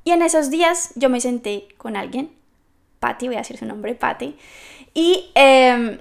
y 0.04 0.10
en 0.10 0.22
esos 0.22 0.50
días 0.50 0.92
yo 0.94 1.08
me 1.08 1.20
senté 1.20 1.68
con 1.76 1.96
alguien, 1.96 2.30
Patty, 3.00 3.26
voy 3.26 3.36
a 3.36 3.40
decir 3.40 3.56
su 3.56 3.66
nombre, 3.66 3.94
Patty, 3.94 4.36
y, 4.94 5.30
em, 5.34 5.98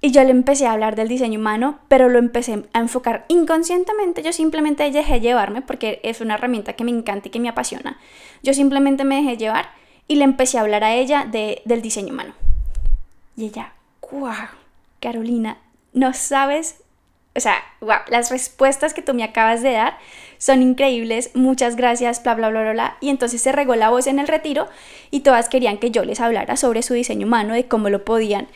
y 0.00 0.10
yo 0.12 0.22
le 0.22 0.30
empecé 0.30 0.66
a 0.66 0.72
hablar 0.72 0.96
del 0.96 1.08
diseño 1.08 1.38
humano, 1.38 1.78
pero 1.88 2.08
lo 2.08 2.18
empecé 2.18 2.64
a 2.72 2.78
enfocar 2.78 3.24
inconscientemente. 3.28 4.22
Yo 4.22 4.32
simplemente 4.32 4.88
dejé 4.90 5.20
llevarme 5.20 5.62
porque 5.62 6.00
es 6.04 6.20
una 6.20 6.34
herramienta 6.34 6.74
que 6.74 6.84
me 6.84 6.92
encanta 6.92 7.28
y 7.28 7.30
que 7.30 7.40
me 7.40 7.48
apasiona. 7.48 7.98
Yo 8.42 8.54
simplemente 8.54 9.04
me 9.04 9.16
dejé 9.16 9.36
llevar 9.36 9.70
y 10.06 10.16
le 10.16 10.24
empecé 10.24 10.58
a 10.58 10.60
hablar 10.60 10.84
a 10.84 10.94
ella 10.94 11.26
de, 11.30 11.62
del 11.64 11.82
diseño 11.82 12.12
humano. 12.12 12.34
Y 13.36 13.46
ella, 13.46 13.72
wow, 14.10 14.48
Carolina, 15.00 15.58
no 15.92 16.12
sabes 16.12 16.82
o 17.38 17.40
sea, 17.40 17.62
wow, 17.80 17.98
las 18.08 18.32
respuestas 18.32 18.94
que 18.94 19.00
tú 19.00 19.14
me 19.14 19.22
acabas 19.22 19.62
de 19.62 19.70
dar 19.70 19.96
son 20.38 20.62
increíbles, 20.62 21.30
muchas 21.34 21.76
gracias, 21.76 22.22
bla, 22.22 22.34
bla, 22.34 22.48
bla, 22.50 22.62
bla, 22.62 22.72
bla. 22.72 22.96
Y 23.00 23.10
entonces 23.10 23.42
se 23.42 23.52
regó 23.52 23.74
la 23.74 23.90
voz 23.90 24.06
en 24.06 24.18
el 24.18 24.28
retiro 24.28 24.68
y 25.10 25.20
todas 25.20 25.48
querían 25.48 25.78
que 25.78 25.90
yo 25.90 26.04
les 26.04 26.20
hablara 26.20 26.56
sobre 26.56 26.82
su 26.82 26.94
diseño 26.94 27.26
humano, 27.26 27.54
de 27.54 27.66
cómo 27.66 27.90
lo 27.90 28.04
podían 28.04 28.48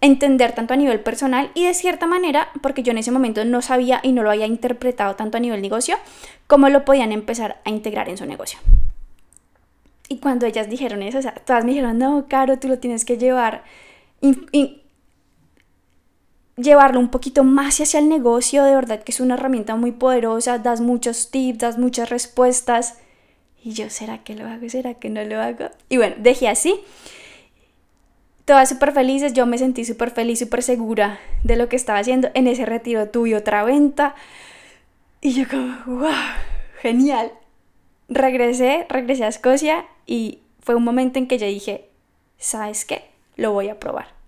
entender 0.00 0.52
tanto 0.52 0.74
a 0.74 0.76
nivel 0.76 1.00
personal 1.00 1.50
y 1.54 1.64
de 1.64 1.74
cierta 1.74 2.06
manera, 2.06 2.48
porque 2.60 2.82
yo 2.82 2.90
en 2.90 2.98
ese 2.98 3.12
momento 3.12 3.44
no 3.44 3.62
sabía 3.62 4.00
y 4.02 4.12
no 4.12 4.22
lo 4.22 4.30
había 4.30 4.46
interpretado 4.46 5.14
tanto 5.14 5.36
a 5.36 5.40
nivel 5.40 5.62
negocio, 5.62 5.96
cómo 6.48 6.68
lo 6.68 6.84
podían 6.84 7.12
empezar 7.12 7.60
a 7.64 7.70
integrar 7.70 8.08
en 8.08 8.18
su 8.18 8.26
negocio. 8.26 8.58
Y 10.08 10.18
cuando 10.18 10.44
ellas 10.44 10.68
dijeron 10.68 11.02
eso, 11.02 11.18
o 11.18 11.22
sea, 11.22 11.34
todas 11.34 11.64
me 11.64 11.70
dijeron, 11.70 11.98
no, 11.98 12.26
Caro, 12.28 12.58
tú 12.58 12.68
lo 12.68 12.78
tienes 12.78 13.04
que 13.04 13.16
llevar 13.16 13.62
llevarlo 16.56 17.00
un 17.00 17.10
poquito 17.10 17.44
más 17.44 17.80
hacia 17.80 18.00
el 18.00 18.08
negocio, 18.08 18.64
de 18.64 18.74
verdad 18.74 19.02
que 19.02 19.12
es 19.12 19.20
una 19.20 19.34
herramienta 19.34 19.76
muy 19.76 19.92
poderosa, 19.92 20.58
das 20.58 20.80
muchos 20.80 21.30
tips, 21.30 21.58
das 21.58 21.78
muchas 21.78 22.10
respuestas. 22.10 22.98
Y 23.64 23.72
yo, 23.72 23.90
¿será 23.90 24.18
que 24.24 24.34
lo 24.34 24.46
hago? 24.46 24.68
¿Será 24.68 24.94
que 24.94 25.08
no 25.08 25.22
lo 25.24 25.40
hago? 25.40 25.66
Y 25.88 25.96
bueno, 25.96 26.16
dejé 26.18 26.48
así. 26.48 26.80
Todas 28.44 28.68
súper 28.68 28.92
felices, 28.92 29.34
yo 29.34 29.46
me 29.46 29.56
sentí 29.56 29.84
súper 29.84 30.10
feliz, 30.10 30.40
súper 30.40 30.62
segura 30.62 31.20
de 31.44 31.56
lo 31.56 31.68
que 31.68 31.76
estaba 31.76 32.00
haciendo. 32.00 32.28
En 32.34 32.48
ese 32.48 32.66
retiro 32.66 33.08
tuve 33.08 33.36
otra 33.36 33.62
venta. 33.62 34.16
Y 35.20 35.32
yo 35.34 35.48
como, 35.48 35.76
wow, 35.86 36.10
genial. 36.80 37.30
Regresé, 38.08 38.84
regresé 38.88 39.24
a 39.24 39.28
Escocia 39.28 39.86
y 40.06 40.40
fue 40.60 40.74
un 40.74 40.82
momento 40.82 41.20
en 41.20 41.28
que 41.28 41.38
yo 41.38 41.46
dije, 41.46 41.88
¿sabes 42.36 42.84
qué? 42.84 43.04
Lo 43.36 43.52
voy 43.52 43.68
a 43.68 43.78
probar. 43.78 44.21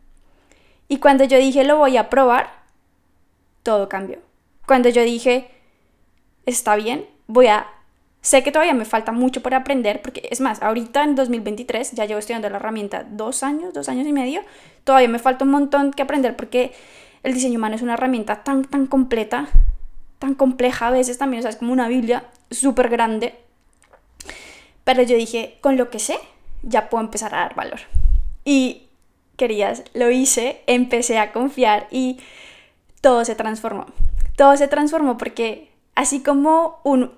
Y 0.88 0.99
cuando 0.99 1.25
yo 1.25 1.38
dije 1.38 1.64
lo 1.64 1.79
voy 1.79 1.97
a 1.97 2.11
probar, 2.11 2.51
todo 3.62 3.88
cambió. 3.88 4.18
Cuando 4.66 4.88
yo 4.88 5.03
dije, 5.03 5.51
está 6.47 6.77
bien, 6.77 7.07
voy 7.27 7.49
a... 7.49 7.66
Sé 8.20 8.42
que 8.42 8.53
todavía 8.53 8.73
me 8.73 8.87
falta 8.87 9.12
mucho 9.12 9.42
por 9.42 9.53
aprender, 9.53 10.01
porque 10.01 10.27
es 10.31 10.40
más, 10.40 10.62
ahorita 10.62 11.05
en 11.05 11.14
2023 11.14 11.92
ya 11.92 12.07
llevo 12.07 12.18
estudiando 12.18 12.49
la 12.49 12.57
herramienta 12.57 13.05
dos 13.07 13.42
años, 13.42 13.75
dos 13.75 13.90
años 13.90 14.07
y 14.07 14.12
medio, 14.14 14.40
todavía 14.85 15.09
me 15.09 15.18
falta 15.18 15.44
un 15.44 15.51
montón 15.51 15.92
que 15.92 16.03
aprender 16.03 16.35
porque 16.35 16.73
el 17.23 17.35
diseño 17.35 17.59
humano 17.59 17.77
es 17.77 17.83
una 17.83 17.94
herramienta 17.94 18.42
tan, 18.42 18.64
tan 18.64 18.87
completa, 18.87 19.49
tan 20.18 20.35
compleja 20.35 20.88
a 20.88 20.90
veces 20.90 21.18
también, 21.18 21.40
o 21.40 21.42
sea, 21.42 21.51
es 21.51 21.57
como 21.57 21.73
una 21.73 21.88
Biblia 21.88 22.25
súper 22.51 22.88
grande. 22.88 23.35
Pero 24.85 25.03
yo 25.03 25.16
dije, 25.16 25.59
con 25.61 25.77
lo 25.77 25.90
que 25.90 25.99
sé, 25.99 26.18
ya 26.62 26.88
puedo 26.88 27.05
empezar 27.05 27.35
a 27.35 27.40
dar 27.40 27.55
valor. 27.55 27.81
Y 28.44 28.84
querías, 29.37 29.85
lo 29.94 30.11
hice, 30.11 30.62
empecé 30.66 31.18
a 31.18 31.33
confiar 31.33 31.87
y 31.90 32.18
todo 33.01 33.25
se 33.25 33.35
transformó. 33.35 33.87
Todo 34.37 34.57
se 34.57 34.68
transformó 34.68 35.18
porque 35.18 35.70
así 35.94 36.23
como 36.23 36.81
un 36.85 37.12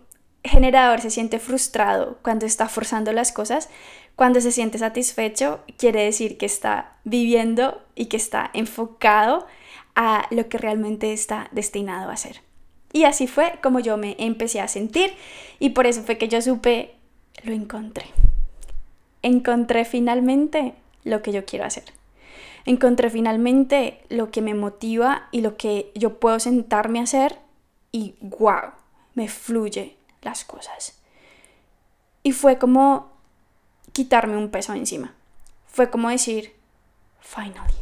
generador 0.45 1.01
se 1.01 1.11
siente 1.11 1.39
frustrado 1.39 2.19
cuando 2.23 2.47
está 2.47 2.69
forzando 2.69 3.13
las 3.13 3.33
cosas, 3.33 3.69
cuando 4.15 4.41
se 4.41 4.53
siente 4.53 4.79
satisfecho 4.79 5.61
quiere 5.77 6.05
decir 6.05 6.39
que 6.39 6.47
está 6.47 6.97
viviendo 7.05 7.83
y 7.95 8.07
que 8.07 8.17
está 8.17 8.51
enfocado 8.55 9.47
a 9.95 10.27
lo 10.31 10.49
que 10.49 10.59
realmente 10.59 11.13
está 11.13 11.49
destinado 11.53 12.11
a 12.11 12.17
ser. 12.17 12.41
Y 12.93 13.05
así 13.05 13.27
fue 13.27 13.59
como 13.63 13.81
yo 13.81 13.97
me 13.97 14.17
empecé 14.19 14.61
a 14.61 14.69
sentir 14.69 15.13
y 15.59 15.71
por 15.71 15.87
eso 15.87 16.03
fue 16.03 16.19
que 16.19 16.29
yo 16.29 16.41
supe, 16.41 16.95
lo 17.43 17.53
encontré. 17.53 18.07
Encontré 19.23 19.85
finalmente 19.85 20.75
lo 21.05 21.23
que 21.23 21.33
yo 21.33 21.45
quiero 21.45 21.65
hacer. 21.65 21.85
Encontré 22.67 23.11
finalmente 23.11 24.03
lo 24.09 24.33
que 24.33 24.43
me 24.43 24.55
motiva 24.55 25.29
y 25.31 25.41
lo 25.41 25.57
que 25.57 25.93
yo 25.95 26.19
puedo 26.19 26.41
sentarme 26.41 26.99
a 26.99 27.05
hacer 27.05 27.39
y 27.93 28.17
wow, 28.21 28.73
me 29.15 29.29
fluye 29.29 29.97
las 30.23 30.45
cosas. 30.45 31.01
Y 32.25 32.33
fue 32.33 32.59
como 32.59 33.13
quitarme 33.93 34.37
un 34.37 34.51
peso 34.51 34.75
encima. 34.75 35.15
Fue 35.67 35.91
como 35.91 36.11
decir, 36.11 36.53
finally, 37.21 37.73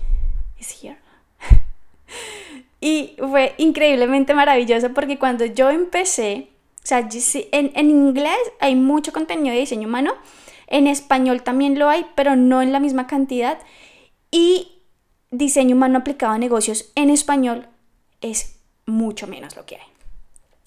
it's 0.58 0.84
here. 0.84 0.98
y 2.80 3.16
fue 3.18 3.54
increíblemente 3.56 4.34
maravilloso 4.34 4.92
porque 4.92 5.18
cuando 5.18 5.46
yo 5.46 5.70
empecé, 5.70 6.50
o 6.76 6.86
sea, 6.86 7.08
en, 7.52 7.72
en 7.74 7.90
inglés 7.90 8.36
hay 8.60 8.76
mucho 8.76 9.12
contenido 9.12 9.54
de 9.54 9.60
diseño 9.60 9.88
humano, 9.88 10.12
en 10.66 10.86
español 10.86 11.42
también 11.42 11.78
lo 11.78 11.88
hay, 11.88 12.04
pero 12.14 12.36
no 12.36 12.60
en 12.60 12.72
la 12.72 12.80
misma 12.80 13.06
cantidad. 13.06 13.58
Y 14.30 14.73
diseño 15.38 15.76
humano 15.76 15.98
aplicado 15.98 16.32
a 16.32 16.38
negocios 16.38 16.90
en 16.94 17.10
español 17.10 17.68
es 18.20 18.56
mucho 18.86 19.26
menos 19.26 19.56
lo 19.56 19.66
que 19.66 19.76
hay. 19.76 19.94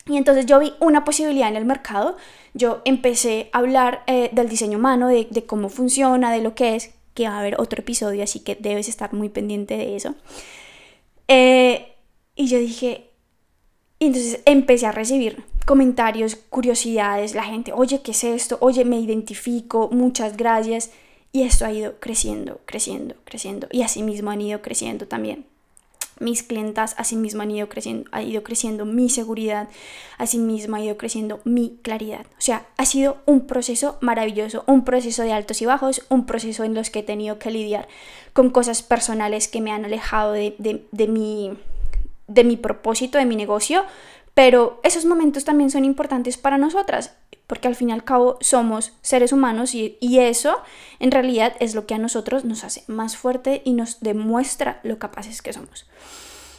Y 0.10 0.18
entonces 0.18 0.46
yo 0.46 0.60
vi 0.60 0.74
una 0.80 1.04
posibilidad 1.04 1.50
en 1.50 1.58
el 1.58 1.66
mercado, 1.66 2.16
yo 2.54 2.82
empecé 2.86 3.50
a 3.52 3.60
hablar 3.60 4.04
eh, 4.08 4.30
del 4.32 4.48
diseño 4.48 4.78
humano, 4.78 5.08
de, 5.08 5.28
cómo 5.46 5.70
funciona, 5.70 6.32
de 6.32 6.42
lo 6.42 6.56
que 6.56 6.76
es, 6.76 6.92
que 7.14 7.28
va 7.28 7.36
a 7.36 7.40
haber 7.40 7.60
otro 7.60 7.82
episodio, 7.82 8.24
así 8.24 8.40
que 8.40 8.56
debes 8.56 8.88
estar 8.88 9.14
muy 9.14 9.30
pendiente 9.30 9.76
de 9.76 9.96
eso. 9.96 10.16
Eh, 11.28 11.94
y 12.36 12.48
yo 12.48 12.58
dije, 12.58 13.10
y 14.00 14.06
entonces 14.06 14.42
empecé 14.46 14.86
a 14.86 14.92
recibir 14.92 15.44
comentarios, 15.66 16.36
curiosidades, 16.36 17.36
la 17.36 17.44
gente, 17.44 17.74
oye, 17.74 18.02
¿qué 18.02 18.12
es 18.12 18.24
esto? 18.24 18.58
Oye, 18.62 18.86
me 18.86 19.00
identifico, 19.00 19.90
muchas 19.92 20.38
gracias. 20.38 20.92
Y 21.32 21.44
esto 21.44 21.66
ha 21.66 21.72
ido 21.72 22.00
creciendo, 22.00 22.62
creciendo, 22.66 23.16
creciendo. 23.26 23.68
Y 23.72 23.82
así 23.82 24.04
mismo 24.04 24.32
han 24.32 24.42
ido 24.42 24.62
creciendo 24.62 25.08
también 25.08 25.46
mis 26.20 26.44
clientas, 26.44 26.96
asimismo 26.98 27.44
han 27.44 27.52
ido 27.52 27.70
creciendo, 27.70 28.10
ha 28.12 28.22
ido 28.22 28.44
creciendo 28.44 28.86
mi 28.86 29.10
seguridad, 29.10 29.68
asimismo 30.18 30.76
ha 30.76 30.82
ido 30.82 30.98
creciendo 30.98 31.40
mi 31.44 31.78
claridad. 31.82 32.26
O 32.38 32.42
sea, 32.42 32.66
ha 32.78 32.86
sido 32.86 33.18
un 33.26 33.48
proceso 33.48 33.98
maravilloso, 34.02 34.64
un 34.68 34.84
proceso 34.84 35.24
de 35.24 35.34
altos 35.34 35.62
y 35.62 35.66
bajos, 35.66 36.06
un 36.10 36.26
proceso 36.26 36.64
en 36.64 36.74
los 36.74 36.90
que 36.90 37.00
he 37.00 37.04
tenido 37.04 37.40
que 37.40 37.52
lidiar 37.52 37.88
con 38.34 38.50
cosas 38.50 38.84
personales 38.84 39.48
que 39.48 39.62
me 39.62 39.72
han 39.72 39.86
alejado 39.86 40.32
de, 40.34 40.56
de, 40.58 41.08
mi, 41.08 41.58
de 42.28 42.44
mi 42.44 42.58
propósito, 42.58 43.18
de 43.18 43.26
mi 43.26 43.36
negocio, 43.36 43.84
pero 44.38 44.80
esos 44.84 45.06
momentos 45.06 45.46
también 45.46 45.72
son 45.72 45.84
importantes 45.84 46.38
para 46.38 46.60
nosotras, 46.60 47.18
porque 47.48 47.68
al 47.68 47.74
fin 47.74 47.90
y 47.90 47.92
al 47.92 48.04
cabo 48.04 48.38
somos 48.40 48.94
seres 49.02 49.34
humanos 49.34 49.74
y, 49.74 49.98
y, 50.00 50.20
eso 50.20 50.62
en 51.00 51.10
realidad 51.10 51.56
es 51.60 51.74
lo 51.74 51.88
que 51.88 51.96
a 51.96 51.98
nosotros 51.98 52.46
nos 52.46 52.64
hace 52.64 52.84
más 52.86 53.18
fuerte 53.18 53.64
y 53.66 53.74
nos 53.74 54.00
demuestra 54.00 54.80
lo 54.84 55.00
capaces 55.00 55.42
que 55.42 55.54
somos. 55.54 55.90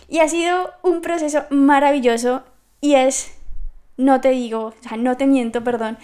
Y 0.09 0.19
ha 0.19 0.29
sido 0.29 0.73
un 0.83 1.03
proceso 1.03 1.45
maravilloso 1.51 2.43
y 2.81 2.95
es, 2.95 3.31
no 3.97 4.21
te 4.21 4.31
digo, 4.31 4.75
o 4.77 4.83
sea, 4.83 4.97
no 4.97 5.17
te 5.17 5.29
miento, 5.29 5.63
perdón, 5.63 5.99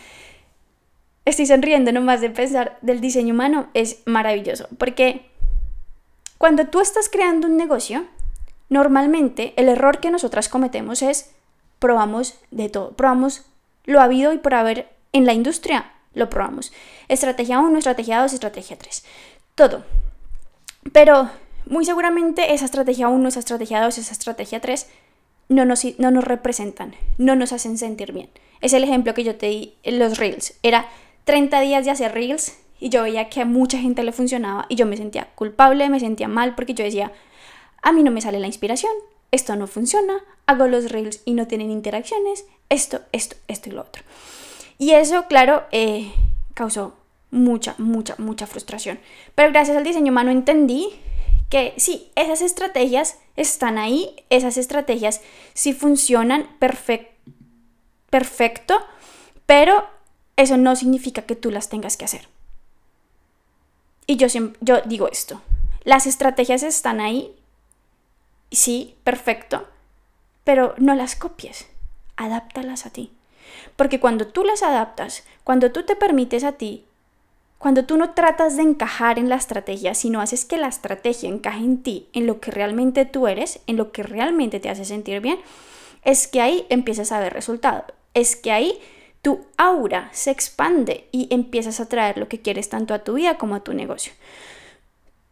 estoy 1.25 1.47
sonriendo 1.47 1.91
nomás 1.91 2.21
de 2.21 2.31
pensar 2.31 2.79
del 2.83 3.01
diseño 3.01 3.35
humano, 3.35 3.67
es 3.75 4.01
maravilloso, 4.07 4.69
porque 4.79 5.29
cuando 6.39 6.69
tú 6.69 6.81
estás 6.81 7.09
creando 7.09 7.49
un 7.49 7.57
negocio, 7.57 8.07
normalmente 8.69 9.55
el 9.57 9.69
error 9.69 9.99
que 9.99 10.13
nosotras 10.13 10.49
cometemos 10.49 11.03
es 11.03 11.35
probamos 11.85 12.37
de 12.51 12.71
todo, 12.71 12.93
probamos 12.93 13.43
lo 13.85 14.01
habido 14.01 14.33
y 14.33 14.39
por 14.39 14.55
haber 14.55 14.89
en 15.13 15.27
la 15.27 15.35
industria, 15.35 15.93
lo 16.15 16.31
probamos. 16.31 16.73
Estrategia 17.09 17.61
1, 17.61 17.77
estrategia 17.77 18.23
2, 18.23 18.33
estrategia 18.33 18.79
3, 18.79 19.05
todo. 19.55 19.85
Pero 20.95 21.29
muy 21.67 21.85
seguramente 21.85 22.55
esa 22.55 22.65
estrategia 22.65 23.09
1, 23.09 23.29
esa 23.29 23.41
estrategia 23.41 23.83
2, 23.83 23.99
esa 23.99 24.13
estrategia 24.13 24.63
3 24.63 24.87
no 25.51 25.67
nos, 25.67 25.85
no 25.99 26.11
nos 26.11 26.25
representan, 26.25 26.95
no 27.19 27.37
nos 27.37 27.53
hacen 27.53 27.77
sentir 27.77 28.13
bien. 28.13 28.31
Es 28.63 28.73
el 28.73 28.83
ejemplo 28.83 29.13
que 29.13 29.25
yo 29.25 29.37
te 29.37 29.49
di 29.49 29.75
en 29.83 29.99
los 29.99 30.17
reels. 30.17 30.55
Era 30.63 30.89
30 31.25 31.61
días 31.61 31.85
de 31.85 31.91
hacer 31.91 32.15
reels 32.15 32.57
y 32.81 32.89
yo 32.89 33.03
veía 33.03 33.29
que 33.29 33.43
a 33.43 33.45
mucha 33.45 33.77
gente 33.77 34.03
le 34.05 34.13
funcionaba 34.13 34.65
y 34.71 34.77
yo 34.77 34.87
me 34.87 34.97
sentía 34.97 35.29
culpable, 35.35 35.91
me 35.91 36.01
sentía 36.01 36.29
mal 36.29 36.55
porque 36.55 36.73
yo 36.73 36.83
decía, 36.83 37.13
a 37.83 37.93
mí 37.93 38.03
no 38.03 38.11
me 38.11 38.23
sale 38.23 38.41
la 38.41 38.47
inspiración, 38.47 38.93
esto 39.33 39.55
no 39.55 39.67
funciona, 39.67 40.25
hago 40.47 40.67
los 40.67 40.91
reels 40.91 41.21
y 41.25 41.35
no 41.35 41.47
tienen 41.47 41.71
interacciones, 41.71 42.45
esto, 42.69 43.01
esto, 43.13 43.37
esto 43.49 43.69
y 43.69 43.73
lo 43.73 43.83
otro. 43.83 44.03
Y 44.79 44.93
eso, 44.93 45.27
claro, 45.29 45.65
eh, 45.71 46.13
causó 46.55 46.97
mucha, 47.31 47.75
mucha, 47.79 48.15
mucha 48.19 48.47
frustración. 48.47 48.99
Pero 49.35 49.51
gracias 49.51 49.77
al 49.77 49.85
diseño 49.85 50.13
humano 50.13 50.31
entendí 50.31 50.89
que 51.51 51.75
sí, 51.77 52.11
esas 52.17 52.43
estrategias 52.43 53.19
están 53.37 53.79
ahí, 53.79 54.17
esas 54.31 54.57
estrategias 54.57 55.21
sí 55.53 55.73
funcionan 55.73 56.49
perfecto, 56.59 57.15
pero 59.47 59.87
eso 60.37 60.57
no 60.57 60.77
significa 60.77 61.23
que 61.23 61.37
tú 61.37 61.51
las 61.51 61.69
tengas 61.69 61.97
que 61.97 62.05
hacer. 62.05 62.29
Y 64.07 64.17
yo, 64.17 64.27
yo 64.61 64.81
digo 64.83 65.09
esto, 65.09 65.41
las 65.85 66.07
estrategias 66.07 66.63
están 66.63 67.01
ahí 67.01 67.35
sí, 68.51 68.97
perfecto, 69.05 69.67
pero 70.45 70.75
no 70.79 70.95
las 70.95 71.17
copies, 71.17 71.67
adáptalas 72.17 72.87
a 72.87 72.91
ti. 72.91 73.11
Porque 73.77 74.01
cuando 74.01 74.27
tú 74.27 74.45
las 74.45 74.63
adaptas, 74.63 75.25
cuando 75.43 75.73
tú 75.73 75.85
te 75.85 75.97
permites 75.97 76.45
a 76.45 76.53
ti, 76.53 76.85
cuando 77.59 77.87
tú 77.87 77.97
no 77.97 78.11
tratas 78.11 78.57
de 78.57 78.63
encajar 78.63 79.19
en 79.19 79.29
la 79.29 79.37
estrategia, 79.37 79.95
sino 79.95 80.21
haces 80.21 80.45
que 80.45 80.59
la 80.59 80.69
estrategia 80.69 81.31
encaje 81.31 81.65
en 81.65 81.83
ti, 81.83 82.09
en 82.13 82.27
lo 82.27 82.39
que 82.41 82.51
realmente 82.51 83.07
tú 83.07 83.27
eres, 83.27 83.61
en 83.67 83.77
lo 83.77 83.91
que 83.91 84.03
realmente 84.03 84.61
te 84.61 84.69
hace 84.69 84.85
sentir 84.85 85.21
bien, 85.21 85.39
es 86.05 86.29
que 86.29 86.43
ahí 86.43 86.67
empiezas 86.69 87.11
a 87.11 87.21
ver 87.21 87.33
resultado. 87.33 87.85
Es 88.13 88.37
que 88.37 88.53
ahí 88.53 88.79
tu 89.23 89.47
aura 89.57 90.11
se 90.13 90.31
expande 90.31 91.09
y 91.11 91.29
empiezas 91.31 91.81
a 91.81 91.89
traer 91.89 92.19
lo 92.19 92.29
que 92.29 92.43
quieres 92.43 92.69
tanto 92.69 92.93
a 92.93 92.99
tu 92.99 93.15
vida 93.15 93.39
como 93.39 93.55
a 93.55 93.61
tu 93.61 93.73
negocio. 93.73 94.13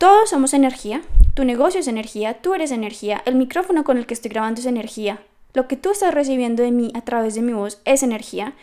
Todos 0.02 0.30
somos 0.30 0.52
energía, 0.52 1.00
tu 1.34 1.44
negocio 1.44 1.78
es 1.78 1.86
energía, 1.86 2.42
tú 2.42 2.54
eres 2.54 2.72
energía, 2.72 3.22
el 3.24 3.36
micrófono 3.36 3.84
con 3.84 3.98
el 3.98 4.04
que 4.04 4.14
estoy 4.14 4.32
grabando 4.32 4.60
es 4.60 4.66
energía, 4.66 5.22
lo 5.54 5.68
que 5.68 5.76
tú 5.76 5.92
estás 5.92 6.12
recibiendo 6.12 6.64
de 6.64 6.72
mí 6.72 6.90
a 6.96 7.02
través 7.02 7.36
de 7.36 7.40
mi 7.40 7.52
voz 7.52 7.80
es 7.84 8.02
energía. 8.02 8.54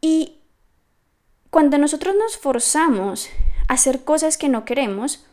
Y 0.00 0.36
cuando 1.50 1.76
nosotros 1.76 2.14
nos 2.14 2.38
forzamos 2.38 3.30
a 3.66 3.72
hacer 3.72 4.04
cosas 4.04 4.38
que 4.38 4.48
no 4.48 4.64
queremos, 4.64 5.26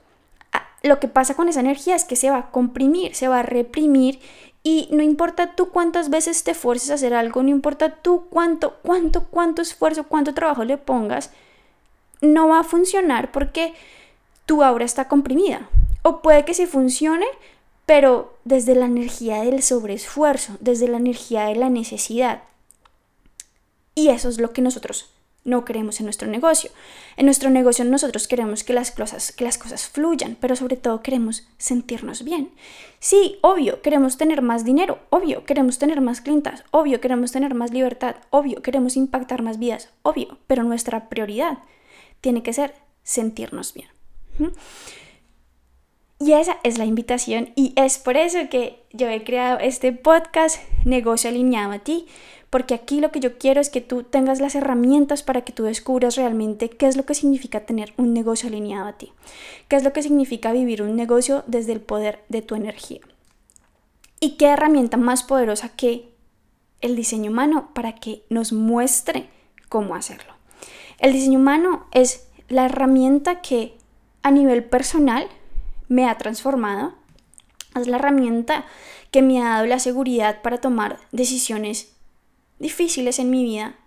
lo 0.82 1.00
que 1.00 1.08
pasa 1.08 1.36
con 1.36 1.50
esa 1.50 1.60
energía 1.60 1.96
es 1.96 2.04
que 2.04 2.16
se 2.16 2.32
va 2.32 2.38
a 2.40 2.50
comprimir, 2.50 3.14
se 3.14 3.28
va 3.28 3.42
a 3.42 3.44
reprimir 3.44 4.20
y 4.64 4.90
no 4.92 5.04
importa 5.04 5.54
tú 5.54 5.70
cuántas 5.70 6.10
veces 6.10 6.44
te 6.44 6.56
fuerces 6.56 6.90
a 6.90 6.96
hacer 6.96 7.14
algo, 7.14 7.44
no 7.44 7.50
importa 7.50 7.92
tú 7.92 8.26
cuánto, 8.32 8.78
cuánto, 8.82 9.26
cuánto 9.26 9.62
esfuerzo, 9.62 10.06
cuánto 10.06 10.34
trabajo 10.34 10.66
le 10.66 10.80
pongas, 10.80 11.30
no 12.22 12.48
va 12.48 12.62
a 12.62 12.64
funcionar 12.64 13.32
porque 13.32 13.76
tu 14.48 14.64
aura 14.64 14.86
está 14.86 15.08
comprimida. 15.08 15.70
O 16.02 16.24
puede 16.24 16.46
que 16.46 16.56
sí 16.56 16.66
funcione, 16.66 17.28
pero 17.86 18.34
desde 18.46 18.74
la 18.74 18.86
energía 18.86 19.44
del 19.44 19.62
sobreesfuerzo, 19.62 20.58
desde 20.60 20.88
la 20.88 20.98
energía 20.98 21.46
de 21.46 21.56
la 21.56 21.70
necesidad. 21.70 22.42
Y 23.94 24.08
eso 24.08 24.30
es 24.30 24.40
lo 24.40 24.54
que 24.54 24.62
nosotros 24.62 25.12
no 25.44 25.66
queremos 25.66 26.00
en 26.00 26.06
nuestro 26.06 26.28
negocio. 26.30 26.72
En 27.18 27.26
nuestro 27.26 27.50
negocio 27.50 27.84
nosotros 27.86 28.28
queremos 28.28 28.64
que 28.64 28.74
las 28.74 28.92
cosas, 28.92 29.32
que 29.32 29.44
las 29.44 29.58
cosas 29.58 29.88
fluyan, 29.88 30.38
pero 30.40 30.56
sobre 30.56 30.78
todo 30.78 31.02
queremos 31.02 31.48
sentirnos 31.58 32.24
bien. 32.24 32.52
Sí, 33.00 33.40
obvio, 33.42 33.82
queremos 33.82 34.18
tener 34.18 34.42
más 34.42 34.64
dinero, 34.64 35.00
obvio, 35.10 35.44
queremos 35.46 35.78
tener 35.78 36.00
más 36.02 36.22
clientas, 36.22 36.64
obvio, 36.72 37.02
queremos 37.02 37.32
tener 37.32 37.54
más 37.54 37.72
libertad, 37.72 38.16
obvio, 38.30 38.62
queremos 38.62 38.96
impactar 38.96 39.42
más 39.42 39.60
vidas, 39.60 39.90
obvio, 40.04 40.38
pero 40.48 40.64
nuestra 40.64 41.10
prioridad 41.10 41.60
tiene 42.22 42.44
que 42.44 42.54
ser 42.54 42.74
sentirnos 43.04 43.74
bien. 43.74 43.97
Y 46.20 46.34
esa 46.34 46.58
es 46.64 46.80
la 46.80 46.86
invitación 46.86 47.52
y 47.56 47.74
es 47.76 48.00
por 48.00 48.18
eso 48.18 48.40
que 48.50 48.82
yo 48.92 49.08
he 49.08 49.24
creado 49.24 49.60
este 49.60 49.94
podcast 49.94 50.60
Negocio 50.84 51.30
alineado 51.30 51.72
a 51.72 51.80
ti, 51.80 52.08
porque 52.50 52.74
aquí 52.74 53.00
lo 53.02 53.12
que 53.12 53.20
yo 53.20 53.38
quiero 53.38 53.62
es 53.62 53.70
que 53.70 53.82
tú 53.82 54.04
tengas 54.04 54.40
las 54.40 54.56
herramientas 54.56 55.22
para 55.22 55.42
que 55.42 55.54
tú 55.54 55.64
descubras 55.64 56.16
realmente 56.16 56.70
qué 56.70 56.88
es 56.88 56.98
lo 56.98 57.06
que 57.06 57.14
significa 57.14 57.66
tener 57.66 57.94
un 57.98 58.14
negocio 58.14 58.50
alineado 58.50 58.88
a 58.88 58.98
ti, 58.98 59.12
qué 59.68 59.76
es 59.76 59.84
lo 59.84 59.94
que 59.94 60.02
significa 60.02 60.54
vivir 60.54 60.82
un 60.82 60.96
negocio 60.96 61.44
desde 61.46 61.74
el 61.74 61.82
poder 61.82 62.24
de 62.30 62.42
tu 62.42 62.56
energía. 62.56 63.02
¿Y 64.20 64.38
qué 64.38 64.48
herramienta 64.48 64.98
más 64.98 65.22
poderosa 65.22 65.70
que 65.70 66.10
el 66.82 66.96
diseño 66.96 67.30
humano 67.30 67.70
para 67.76 67.94
que 67.94 68.24
nos 68.30 68.54
muestre 68.54 69.30
cómo 69.70 69.94
hacerlo? 69.94 70.34
El 70.98 71.14
diseño 71.14 71.38
humano 71.38 71.86
es 71.92 72.28
la 72.50 72.66
herramienta 72.66 73.42
que 73.42 73.78
a 74.28 74.32
nivel 74.32 74.66
personal 74.66 75.30
me 75.88 76.10
ha 76.10 76.18
transformado. 76.18 76.94
Es 77.80 77.88
la 77.88 77.96
herramienta 77.96 78.66
que 79.10 79.22
me 79.22 79.42
ha 79.42 79.52
dado 79.52 79.68
la 79.68 79.80
seguridad 79.80 80.42
para 80.42 80.60
tomar 80.60 81.00
decisiones 81.14 81.94
difíciles 82.60 83.20
en 83.20 83.30
mi 83.30 83.46
vida, 83.46 83.78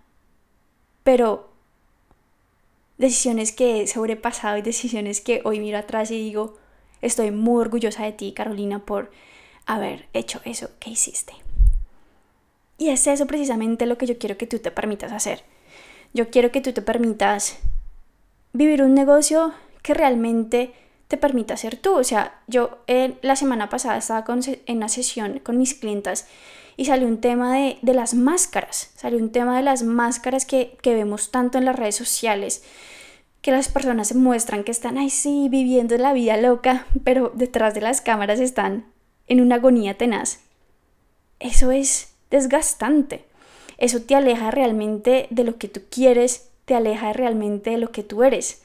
pero 1.03 1.51
decisiones 2.97 3.51
que 3.51 3.81
he 3.81 3.87
sobrepasado 3.87 4.57
y 4.57 4.63
decisiones 4.63 5.21
que 5.21 5.41
hoy 5.45 5.59
miro 5.59 5.77
atrás 5.77 6.09
y 6.09 6.17
digo, 6.17 6.57
estoy 7.01 7.29
muy 7.29 7.61
orgullosa 7.61 8.03
de 8.03 8.11
ti, 8.11 8.31
Carolina, 8.31 8.79
por 8.79 9.11
haber 9.67 10.07
hecho 10.13 10.41
eso 10.43 10.71
que 10.79 10.89
hiciste. 10.89 11.33
Y 12.79 12.89
es 12.89 13.05
eso 13.05 13.27
precisamente 13.27 13.85
lo 13.85 13.99
que 13.99 14.07
yo 14.07 14.17
quiero 14.17 14.39
que 14.39 14.47
tú 14.47 14.57
te 14.57 14.71
permitas 14.71 15.11
hacer. 15.11 15.43
Yo 16.15 16.31
quiero 16.31 16.51
que 16.51 16.61
tú 16.61 16.73
te 16.73 16.81
permitas 16.81 17.59
vivir 18.53 18.81
un 18.81 18.95
negocio 18.95 19.53
que 19.81 19.93
realmente 19.93 20.73
te 21.07 21.17
permita 21.17 21.57
ser 21.57 21.75
tú. 21.75 21.95
O 21.95 22.03
sea, 22.03 22.39
yo 22.47 22.79
la 23.21 23.35
semana 23.35 23.69
pasada 23.69 23.97
estaba 23.97 24.23
en 24.43 24.77
una 24.77 24.89
sesión 24.89 25.39
con 25.39 25.57
mis 25.57 25.73
clientas 25.73 26.25
y 26.77 26.85
salió 26.85 27.07
un 27.07 27.19
tema 27.19 27.55
de, 27.55 27.77
las 27.93 28.13
máscaras. 28.13 28.91
Salió 28.95 29.19
un 29.19 29.31
tema 29.31 29.57
de 29.57 29.63
las 29.63 29.83
máscaras 29.83 30.45
que, 30.45 30.77
vemos 30.83 31.29
tanto 31.29 31.57
en 31.57 31.65
las 31.65 31.75
redes 31.75 31.95
sociales 31.95 32.63
que 33.41 33.51
las 33.51 33.69
personas 33.69 34.13
muestran 34.13 34.63
que 34.63 34.71
están, 34.71 34.99
ay 34.99 35.09
sí, 35.09 35.47
viviendo 35.49 35.97
la 35.97 36.13
vida 36.13 36.37
loca, 36.37 36.85
pero 37.03 37.31
detrás 37.33 37.73
de 37.73 37.81
las 37.81 37.99
cámaras 37.99 38.39
están 38.39 38.85
en 39.27 39.41
una 39.41 39.55
agonía 39.55 39.97
tenaz. 39.97 40.39
Eso 41.39 41.71
es 41.71 42.13
desgastante. 42.29 43.25
Eso 43.77 44.01
te 44.01 44.15
aleja 44.15 44.51
realmente 44.51 45.27
de 45.31 45.43
lo 45.43 45.57
que 45.57 45.67
tú 45.67 45.81
quieres, 45.89 46.49
te 46.65 46.75
aleja 46.75 47.13
realmente 47.13 47.71
de 47.71 47.77
lo 47.77 47.91
que 47.91 48.03
tú 48.03 48.23
eres. 48.23 48.61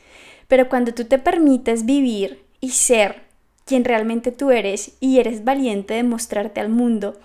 Pero 0.48 0.68
cuando 0.68 0.94
tú 0.94 1.04
te 1.04 1.18
permites 1.18 1.84
vivir 1.84 2.44
y 2.60 2.70
ser 2.70 3.22
quien 3.64 3.84
realmente 3.84 4.32
tú 4.32 4.50
eres 4.50 4.92
y 5.00 5.18
eres 5.18 5.44
valiente 5.44 5.94
de 5.94 6.04
mostrarte 6.04 6.60
al 6.60 6.68
mundo 6.68 7.18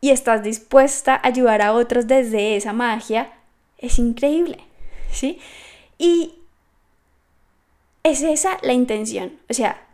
y 0.00 0.10
estás 0.10 0.42
dispuesta 0.42 1.14
a 1.14 1.26
ayudar 1.26 1.60
a 1.60 1.72
otros 1.72 2.06
desde 2.06 2.56
esa 2.56 2.72
magia, 2.72 3.32
es 3.78 3.98
increíble, 3.98 4.58
¿sí? 5.12 5.38
Y 5.98 6.34
es 8.02 8.22
esa 8.22 8.58
la 8.62 8.72
intención. 8.72 9.38
O 9.50 9.54
sea, 9.54 9.86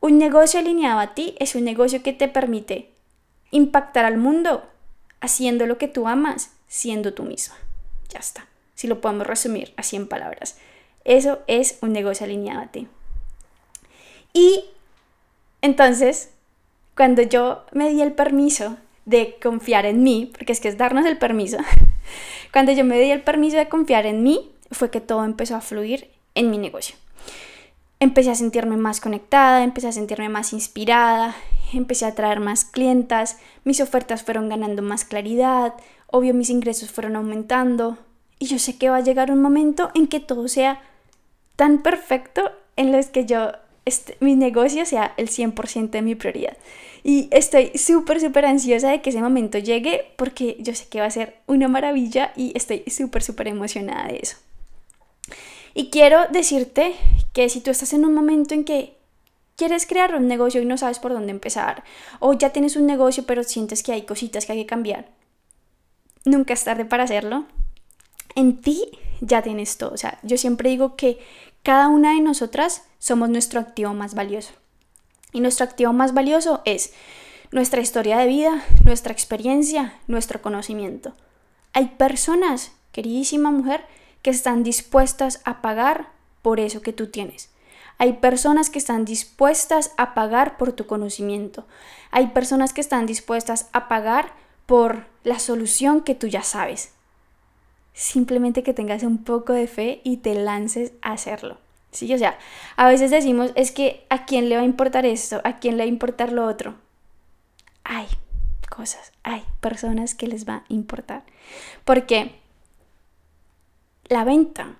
un 0.00 0.18
negocio 0.18 0.60
alineado 0.60 1.00
a 1.00 1.14
ti 1.14 1.34
es 1.38 1.54
un 1.54 1.64
negocio 1.64 2.02
que 2.02 2.12
te 2.12 2.28
permite 2.28 2.90
impactar 3.50 4.04
al 4.04 4.18
mundo 4.18 4.64
haciendo 5.20 5.66
lo 5.66 5.78
que 5.78 5.88
tú 5.88 6.08
amas, 6.08 6.50
siendo 6.68 7.14
tú 7.14 7.22
misma. 7.22 7.56
Ya 8.10 8.18
está. 8.18 8.46
Si 8.74 8.86
lo 8.86 9.00
podemos 9.00 9.26
resumir 9.26 9.72
así 9.76 9.96
en 9.96 10.08
palabras. 10.08 10.58
Eso 11.04 11.40
es 11.46 11.78
un 11.82 11.92
negocio 11.92 12.24
alineado 12.24 12.60
a 12.60 12.66
ti. 12.66 12.88
Y 14.32 14.64
entonces, 15.62 16.30
cuando 16.96 17.22
yo 17.22 17.64
me 17.72 17.90
di 17.90 18.02
el 18.02 18.12
permiso 18.12 18.76
de 19.04 19.36
confiar 19.42 19.86
en 19.86 20.02
mí, 20.02 20.30
porque 20.32 20.52
es 20.52 20.60
que 20.60 20.68
es 20.68 20.78
darnos 20.78 21.06
el 21.06 21.18
permiso, 21.18 21.58
cuando 22.52 22.72
yo 22.72 22.84
me 22.84 22.98
di 22.98 23.10
el 23.10 23.22
permiso 23.22 23.56
de 23.56 23.68
confiar 23.68 24.06
en 24.06 24.22
mí, 24.22 24.50
fue 24.70 24.90
que 24.90 25.00
todo 25.00 25.24
empezó 25.24 25.56
a 25.56 25.60
fluir 25.60 26.10
en 26.34 26.50
mi 26.50 26.58
negocio 26.58 26.96
empecé 28.04 28.30
a 28.30 28.34
sentirme 28.34 28.76
más 28.76 29.00
conectada, 29.00 29.64
empecé 29.64 29.88
a 29.88 29.92
sentirme 29.92 30.28
más 30.28 30.52
inspirada, 30.52 31.34
empecé 31.72 32.04
a 32.06 32.14
traer 32.14 32.40
más 32.40 32.64
clientas, 32.64 33.38
mis 33.64 33.80
ofertas 33.80 34.22
fueron 34.22 34.48
ganando 34.48 34.82
más 34.82 35.04
claridad, 35.04 35.74
obvio 36.08 36.34
mis 36.34 36.50
ingresos 36.50 36.90
fueron 36.90 37.16
aumentando 37.16 37.98
y 38.38 38.46
yo 38.46 38.58
sé 38.58 38.76
que 38.76 38.90
va 38.90 38.98
a 38.98 39.02
llegar 39.02 39.30
un 39.30 39.40
momento 39.40 39.90
en 39.94 40.06
que 40.06 40.20
todo 40.20 40.48
sea 40.48 40.82
tan 41.56 41.82
perfecto 41.82 42.50
en 42.76 42.92
los 42.92 43.06
que 43.06 43.26
yo, 43.26 43.52
este, 43.84 44.16
mi 44.20 44.34
negocio 44.36 44.84
sea 44.86 45.14
el 45.16 45.28
100% 45.28 45.90
de 45.90 46.02
mi 46.02 46.14
prioridad. 46.14 46.56
Y 47.02 47.28
estoy 47.30 47.70
súper, 47.76 48.20
súper 48.20 48.46
ansiosa 48.46 48.90
de 48.90 49.02
que 49.02 49.10
ese 49.10 49.20
momento 49.20 49.58
llegue 49.58 50.12
porque 50.16 50.56
yo 50.60 50.74
sé 50.74 50.86
que 50.88 51.00
va 51.00 51.06
a 51.06 51.10
ser 51.10 51.36
una 51.46 51.68
maravilla 51.68 52.32
y 52.34 52.52
estoy 52.56 52.82
súper, 52.86 53.22
súper 53.22 53.48
emocionada 53.48 54.08
de 54.08 54.20
eso. 54.22 54.36
Y 55.74 55.90
quiero 55.90 56.26
decirte 56.30 56.94
que 57.32 57.48
si 57.48 57.60
tú 57.60 57.70
estás 57.70 57.92
en 57.92 58.04
un 58.04 58.14
momento 58.14 58.54
en 58.54 58.64
que 58.64 58.96
quieres 59.56 59.86
crear 59.86 60.14
un 60.14 60.28
negocio 60.28 60.62
y 60.62 60.64
no 60.64 60.78
sabes 60.78 60.98
por 60.98 61.12
dónde 61.12 61.32
empezar, 61.32 61.84
o 62.20 62.32
ya 62.32 62.50
tienes 62.50 62.76
un 62.76 62.86
negocio 62.86 63.24
pero 63.26 63.44
sientes 63.44 63.82
que 63.82 63.92
hay 63.92 64.02
cositas 64.02 64.46
que 64.46 64.52
hay 64.52 64.58
que 64.60 64.66
cambiar, 64.66 65.08
nunca 66.24 66.54
es 66.54 66.64
tarde 66.64 66.84
para 66.84 67.04
hacerlo. 67.04 67.44
En 68.34 68.60
ti 68.60 68.88
ya 69.26 69.42
tienes 69.42 69.76
todo. 69.78 69.92
O 69.92 69.96
sea, 69.96 70.18
yo 70.22 70.36
siempre 70.36 70.70
digo 70.70 70.96
que 70.96 71.18
cada 71.62 71.88
una 71.88 72.14
de 72.14 72.20
nosotras 72.20 72.82
somos 72.98 73.28
nuestro 73.28 73.60
activo 73.60 73.94
más 73.94 74.14
valioso. 74.14 74.52
Y 75.32 75.40
nuestro 75.40 75.64
activo 75.64 75.92
más 75.92 76.14
valioso 76.14 76.62
es 76.64 76.92
nuestra 77.50 77.80
historia 77.80 78.18
de 78.18 78.26
vida, 78.26 78.62
nuestra 78.84 79.12
experiencia, 79.12 79.94
nuestro 80.06 80.42
conocimiento. 80.42 81.14
Hay 81.72 81.86
personas, 81.96 82.72
queridísima 82.92 83.50
mujer, 83.50 83.84
que 84.22 84.30
están 84.30 84.62
dispuestas 84.62 85.40
a 85.44 85.60
pagar 85.60 86.10
por 86.42 86.60
eso 86.60 86.82
que 86.82 86.92
tú 86.92 87.08
tienes. 87.08 87.50
Hay 87.98 88.14
personas 88.14 88.70
que 88.70 88.78
están 88.78 89.04
dispuestas 89.04 89.92
a 89.96 90.14
pagar 90.14 90.56
por 90.56 90.72
tu 90.72 90.86
conocimiento. 90.86 91.66
Hay 92.10 92.28
personas 92.28 92.72
que 92.72 92.80
están 92.80 93.06
dispuestas 93.06 93.68
a 93.72 93.88
pagar 93.88 94.32
por 94.66 95.06
la 95.22 95.38
solución 95.38 96.02
que 96.02 96.14
tú 96.14 96.26
ya 96.26 96.42
sabes. 96.42 96.92
Simplemente 97.94 98.64
que 98.64 98.74
tengas 98.74 99.04
un 99.04 99.22
poco 99.24 99.52
de 99.52 99.68
fe 99.68 100.00
y 100.02 100.18
te 100.18 100.34
lances 100.34 100.92
a 101.00 101.12
hacerlo. 101.12 101.58
Sí, 101.92 102.12
o 102.12 102.18
sea, 102.18 102.36
a 102.76 102.88
veces 102.88 103.12
decimos, 103.12 103.52
es 103.54 103.70
que 103.70 104.04
a 104.10 104.26
quién 104.26 104.48
le 104.48 104.56
va 104.56 104.62
a 104.62 104.66
importar 104.66 105.06
esto, 105.06 105.40
a 105.44 105.60
quién 105.60 105.76
le 105.76 105.84
va 105.84 105.86
a 105.86 105.88
importar 105.88 106.32
lo 106.32 106.44
otro. 106.44 106.74
Hay 107.84 108.06
cosas, 108.68 109.12
hay 109.22 109.44
personas 109.60 110.16
que 110.16 110.26
les 110.26 110.48
va 110.48 110.56
a 110.56 110.64
importar. 110.68 111.22
Porque 111.84 112.32
la 114.08 114.24
venta 114.24 114.76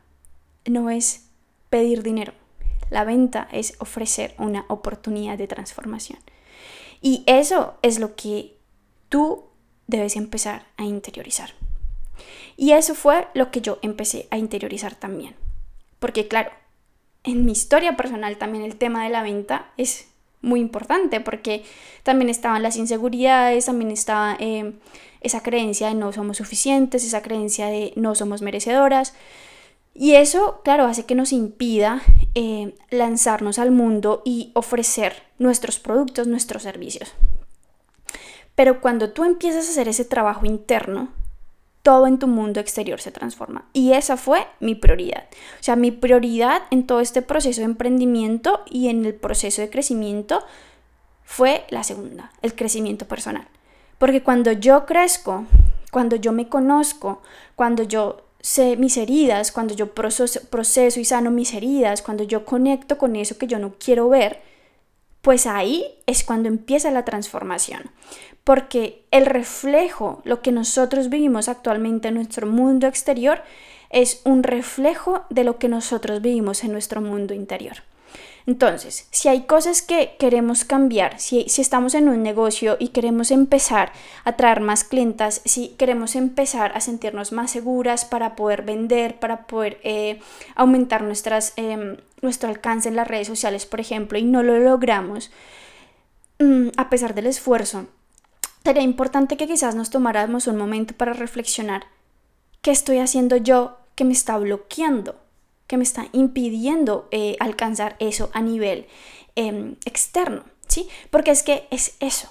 no 0.66 0.90
es 0.90 1.28
pedir 1.70 2.02
dinero. 2.02 2.32
La 2.90 3.04
venta 3.04 3.48
es 3.52 3.74
ofrecer 3.78 4.34
una 4.38 4.64
oportunidad 4.68 5.38
de 5.38 5.46
transformación. 5.46 6.18
Y 7.00 7.22
eso 7.26 7.74
es 7.82 8.00
lo 8.00 8.16
que 8.16 8.56
tú 9.08 9.44
debes 9.86 10.16
empezar 10.16 10.66
a 10.76 10.82
interiorizar. 10.82 11.50
Y 12.56 12.72
eso 12.72 12.94
fue 12.94 13.28
lo 13.34 13.50
que 13.50 13.60
yo 13.60 13.78
empecé 13.82 14.28
a 14.30 14.38
interiorizar 14.38 14.94
también. 14.94 15.34
Porque 15.98 16.28
claro, 16.28 16.50
en 17.24 17.44
mi 17.44 17.52
historia 17.52 17.96
personal 17.96 18.36
también 18.36 18.64
el 18.64 18.76
tema 18.76 19.04
de 19.04 19.10
la 19.10 19.22
venta 19.22 19.72
es 19.76 20.06
muy 20.42 20.60
importante 20.60 21.20
porque 21.20 21.64
también 22.02 22.28
estaban 22.28 22.62
las 22.62 22.76
inseguridades, 22.76 23.66
también 23.66 23.90
estaba 23.90 24.36
eh, 24.38 24.74
esa 25.22 25.42
creencia 25.42 25.88
de 25.88 25.94
no 25.94 26.12
somos 26.12 26.36
suficientes, 26.36 27.04
esa 27.04 27.22
creencia 27.22 27.66
de 27.66 27.92
no 27.96 28.14
somos 28.14 28.42
merecedoras. 28.42 29.14
Y 29.94 30.14
eso, 30.14 30.60
claro, 30.64 30.84
hace 30.84 31.06
que 31.06 31.14
nos 31.14 31.32
impida 31.32 32.02
eh, 32.34 32.74
lanzarnos 32.90 33.58
al 33.58 33.70
mundo 33.70 34.22
y 34.24 34.50
ofrecer 34.54 35.22
nuestros 35.38 35.78
productos, 35.78 36.26
nuestros 36.26 36.64
servicios. 36.64 37.14
Pero 38.54 38.80
cuando 38.80 39.10
tú 39.10 39.24
empiezas 39.24 39.66
a 39.66 39.70
hacer 39.70 39.88
ese 39.88 40.04
trabajo 40.04 40.46
interno, 40.46 41.12
todo 41.84 42.06
en 42.06 42.18
tu 42.18 42.26
mundo 42.26 42.60
exterior 42.60 42.98
se 42.98 43.12
transforma. 43.12 43.66
Y 43.74 43.92
esa 43.92 44.16
fue 44.16 44.46
mi 44.58 44.74
prioridad. 44.74 45.24
O 45.60 45.62
sea, 45.62 45.76
mi 45.76 45.90
prioridad 45.90 46.62
en 46.70 46.86
todo 46.86 47.00
este 47.00 47.20
proceso 47.20 47.60
de 47.60 47.66
emprendimiento 47.66 48.62
y 48.70 48.88
en 48.88 49.04
el 49.04 49.14
proceso 49.14 49.60
de 49.60 49.68
crecimiento 49.68 50.42
fue 51.24 51.66
la 51.68 51.84
segunda, 51.84 52.32
el 52.40 52.54
crecimiento 52.54 53.06
personal. 53.06 53.46
Porque 53.98 54.22
cuando 54.22 54.50
yo 54.50 54.86
crezco, 54.86 55.44
cuando 55.90 56.16
yo 56.16 56.32
me 56.32 56.48
conozco, 56.48 57.20
cuando 57.54 57.82
yo 57.82 58.22
sé 58.40 58.78
mis 58.78 58.96
heridas, 58.96 59.52
cuando 59.52 59.74
yo 59.74 59.92
proceso, 59.92 60.40
proceso 60.48 61.00
y 61.00 61.04
sano 61.04 61.30
mis 61.30 61.52
heridas, 61.52 62.00
cuando 62.00 62.24
yo 62.24 62.46
conecto 62.46 62.96
con 62.96 63.14
eso 63.14 63.36
que 63.36 63.46
yo 63.46 63.58
no 63.58 63.74
quiero 63.78 64.08
ver, 64.08 64.40
pues 65.24 65.46
ahí 65.46 65.86
es 66.04 66.22
cuando 66.22 66.50
empieza 66.50 66.90
la 66.90 67.06
transformación. 67.06 67.90
Porque 68.44 69.06
el 69.10 69.24
reflejo, 69.24 70.20
lo 70.24 70.42
que 70.42 70.52
nosotros 70.52 71.08
vivimos 71.08 71.48
actualmente 71.48 72.08
en 72.08 72.16
nuestro 72.16 72.46
mundo 72.46 72.86
exterior, 72.86 73.42
es 73.88 74.20
un 74.24 74.42
reflejo 74.42 75.24
de 75.30 75.44
lo 75.44 75.58
que 75.58 75.68
nosotros 75.68 76.20
vivimos 76.20 76.62
en 76.62 76.72
nuestro 76.72 77.00
mundo 77.00 77.32
interior. 77.32 77.78
Entonces, 78.46 79.08
si 79.10 79.28
hay 79.28 79.44
cosas 79.44 79.80
que 79.80 80.16
queremos 80.18 80.64
cambiar, 80.64 81.18
si, 81.18 81.46
estamos 81.46 81.94
en 81.94 82.10
un 82.10 82.22
negocio 82.22 82.76
y 82.78 82.88
queremos 82.88 83.30
empezar 83.30 83.92
a 84.24 84.36
traer 84.36 84.60
más 84.60 84.84
clientas, 84.84 85.40
si 85.46 85.68
queremos 85.78 86.14
empezar 86.14 86.72
a 86.76 86.82
sentirnos 86.82 87.32
más 87.32 87.52
seguras 87.52 88.04
para 88.04 88.36
poder 88.36 88.62
vender, 88.62 89.18
para 89.18 89.46
poder 89.46 89.80
eh, 89.82 90.20
aumentar 90.56 91.02
em, 91.56 91.96
nuestro 92.20 92.50
alcance 92.50 92.88
en 92.88 92.96
las 92.96 93.08
redes 93.08 93.28
sociales, 93.28 93.64
por 93.64 93.80
ejemplo, 93.80 94.18
y 94.18 94.24
no 94.24 94.42
lo 94.42 94.58
logramos, 94.58 95.30
mm, 96.38 96.68
a 96.76 96.90
pesar 96.90 97.14
del 97.14 97.26
esfuerzo, 97.26 97.86
sería 98.62 98.82
importante 98.82 99.38
que 99.38 99.46
quizás 99.46 99.74
nos 99.74 99.88
tomáramos 99.88 100.46
un 100.48 100.58
momento 100.58 100.92
para 100.94 101.14
reflexionar 101.14 101.86
qué 102.60 102.72
estoy 102.72 102.98
haciendo 102.98 103.38
yo 103.38 103.78
que 103.94 104.04
me 104.04 104.12
está 104.12 104.36
bloqueando, 104.36 105.23
que 105.66 105.76
me 105.76 105.84
está 105.84 106.06
impidiendo 106.12 107.08
eh, 107.10 107.36
alcanzar 107.40 107.96
eso 107.98 108.30
a 108.32 108.42
nivel 108.42 108.86
em, 109.34 109.76
externo, 109.84 110.44
¿sí? 110.68 110.88
Porque 111.10 111.30
es 111.30 111.42
que 111.42 111.66
es 111.70 111.96
eso. 112.00 112.30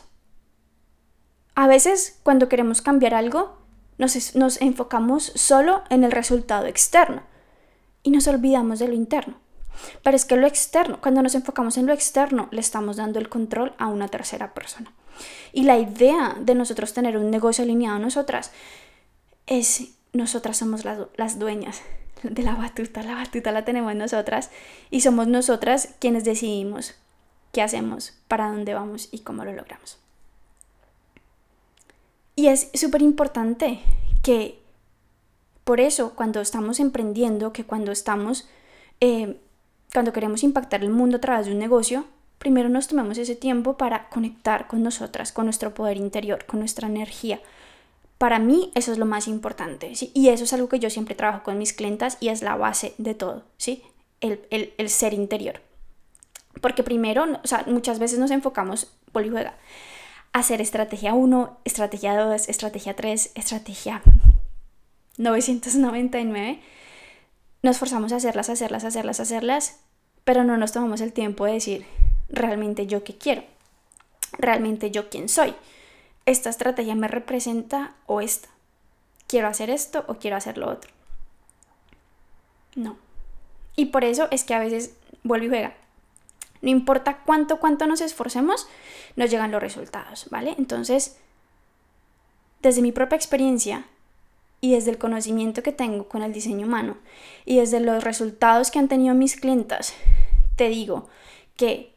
A 1.55 1.67
veces 1.67 2.19
cuando 2.23 2.49
queremos 2.49 2.81
cambiar 2.81 3.13
algo, 3.13 3.57
nos, 3.97 4.35
nos 4.35 4.61
enfocamos 4.61 5.31
solo 5.35 5.83
en 5.89 6.03
el 6.03 6.11
resultado 6.11 6.65
externo 6.65 7.23
y 8.01 8.11
nos 8.11 8.27
olvidamos 8.27 8.79
de 8.79 8.87
lo 8.87 8.93
interno. 8.93 9.35
Pero 10.03 10.15
es 10.15 10.25
que 10.25 10.35
lo 10.35 10.45
externo, 10.45 10.99
cuando 11.01 11.21
nos 11.21 11.35
enfocamos 11.35 11.77
en 11.77 11.87
lo 11.87 11.93
externo, 11.93 12.47
le 12.51 12.59
estamos 12.59 12.97
dando 12.97 13.19
el 13.19 13.29
control 13.29 13.73
a 13.77 13.87
una 13.87 14.07
tercera 14.07 14.53
persona. 14.53 14.93
Y 15.51 15.63
la 15.63 15.77
idea 15.77 16.35
de 16.39 16.55
nosotros 16.55 16.93
tener 16.93 17.17
un 17.17 17.31
negocio 17.31 17.63
alineado 17.63 17.97
a 17.97 17.99
nosotras 17.99 18.51
es, 19.47 19.95
nosotras 20.11 20.57
somos 20.57 20.85
las, 20.85 20.99
las 21.15 21.39
dueñas 21.39 21.81
de 22.23 22.43
la 22.43 22.55
batuta, 22.55 23.03
la 23.03 23.15
batuta 23.15 23.51
la 23.51 23.65
tenemos 23.65 23.95
nosotras 23.95 24.49
y 24.89 25.01
somos 25.01 25.27
nosotras 25.27 25.95
quienes 25.99 26.23
decidimos 26.23 26.95
qué 27.51 27.61
hacemos, 27.61 28.13
para 28.27 28.49
dónde 28.49 28.73
vamos 28.73 29.09
y 29.11 29.19
cómo 29.19 29.45
lo 29.45 29.53
logramos. 29.53 29.99
Y 32.35 32.47
es 32.47 32.69
súper 32.73 33.01
importante 33.01 33.79
que 34.23 34.59
por 35.63 35.79
eso 35.79 36.13
cuando 36.15 36.41
estamos 36.41 36.79
emprendiendo, 36.79 37.53
que 37.53 37.63
cuando 37.63 37.91
estamos, 37.91 38.47
eh, 38.99 39.39
cuando 39.93 40.13
queremos 40.13 40.43
impactar 40.43 40.83
el 40.83 40.89
mundo 40.89 41.17
a 41.17 41.21
través 41.21 41.45
de 41.45 41.53
un 41.53 41.59
negocio, 41.59 42.05
primero 42.39 42.69
nos 42.69 42.87
tomemos 42.87 43.17
ese 43.17 43.35
tiempo 43.35 43.77
para 43.77 44.09
conectar 44.09 44.67
con 44.67 44.81
nosotras, 44.81 45.31
con 45.31 45.45
nuestro 45.45 45.73
poder 45.73 45.97
interior, 45.97 46.45
con 46.45 46.59
nuestra 46.59 46.87
energía. 46.87 47.39
Para 48.23 48.39
mí 48.39 48.71
eso 48.73 48.93
es 48.93 48.97
lo 48.97 49.05
más 49.05 49.27
importante, 49.27 49.95
¿sí? 49.95 50.09
Y 50.13 50.29
eso 50.29 50.45
es 50.45 50.53
algo 50.53 50.69
que 50.69 50.79
yo 50.79 50.89
siempre 50.89 51.13
trabajo 51.13 51.43
con 51.43 51.57
mis 51.57 51.73
clientas 51.73 52.17
y 52.21 52.29
es 52.29 52.41
la 52.41 52.55
base 52.55 52.93
de 52.97 53.15
todo, 53.15 53.43
¿sí? 53.57 53.83
El, 54.21 54.89
ser 54.89 55.13
interior. 55.13 55.59
Porque 56.61 56.83
primero, 56.83 57.25
muchas 57.67 57.99
veces 57.99 58.19
nos 58.19 58.31
enfocamos, 58.31 58.93
polijuega, 59.11 59.57
hacer 60.31 60.61
estrategia 60.61 61.13
1, 61.13 61.59
estrategia 61.65 62.15
2, 62.15 62.47
estrategia 62.47 62.95
3, 62.95 63.31
estrategia 63.35 64.01
999. 65.17 66.61
Nos 67.61 67.77
forzamos 67.77 68.13
a 68.13 68.15
hacerlas, 68.15 68.47
hacerlas, 68.47 68.85
hacerlas, 68.85 69.19
hacerlas, 69.19 69.79
pero 70.23 70.45
no 70.45 70.55
nos 70.55 70.71
tomamos 70.71 71.01
el 71.01 71.11
tiempo 71.11 71.43
de 71.43 71.51
decir 71.55 71.85
realmente 72.29 72.87
yo 72.87 73.03
qué 73.03 73.17
quiero, 73.17 73.43
realmente 74.37 74.91
yo 74.91 75.09
quién 75.09 75.27
soy. 75.27 75.53
Esta 76.25 76.49
estrategia 76.49 76.95
me 76.95 77.07
representa 77.07 77.95
o 78.05 78.21
esta. 78.21 78.49
Quiero 79.27 79.47
hacer 79.47 79.69
esto 79.69 80.05
o 80.07 80.15
quiero 80.15 80.37
hacer 80.37 80.57
lo 80.57 80.69
otro. 80.69 80.91
No. 82.75 82.97
Y 83.75 83.85
por 83.85 84.03
eso 84.03 84.27
es 84.31 84.43
que 84.43 84.53
a 84.53 84.59
veces 84.59 84.95
vuelve 85.23 85.45
y 85.45 85.49
juega. 85.49 85.73
No 86.61 86.69
importa 86.69 87.19
cuánto, 87.25 87.59
cuánto 87.59 87.87
nos 87.87 88.01
esforcemos, 88.01 88.67
nos 89.15 89.29
llegan 89.29 89.51
los 89.51 89.61
resultados, 89.61 90.27
¿vale? 90.29 90.55
Entonces, 90.57 91.17
desde 92.61 92.81
mi 92.81 92.93
propia 92.93 93.17
experiencia 93.17 93.85
y 94.61 94.73
desde 94.73 94.91
el 94.91 94.97
conocimiento 94.97 95.61
que 95.61 95.73
tengo 95.73 96.07
con 96.07 96.23
el 96.23 96.31
diseño 96.31 96.65
humano 96.65 96.97
y 97.43 97.57
desde 97.57 97.81
los 97.81 98.01
resultados 98.01 98.71
que 98.71 98.79
han 98.79 98.87
tenido 98.87 99.13
mis 99.13 99.35
clientas, 99.35 99.93
te 100.55 100.69
digo 100.69 101.09
que 101.57 101.93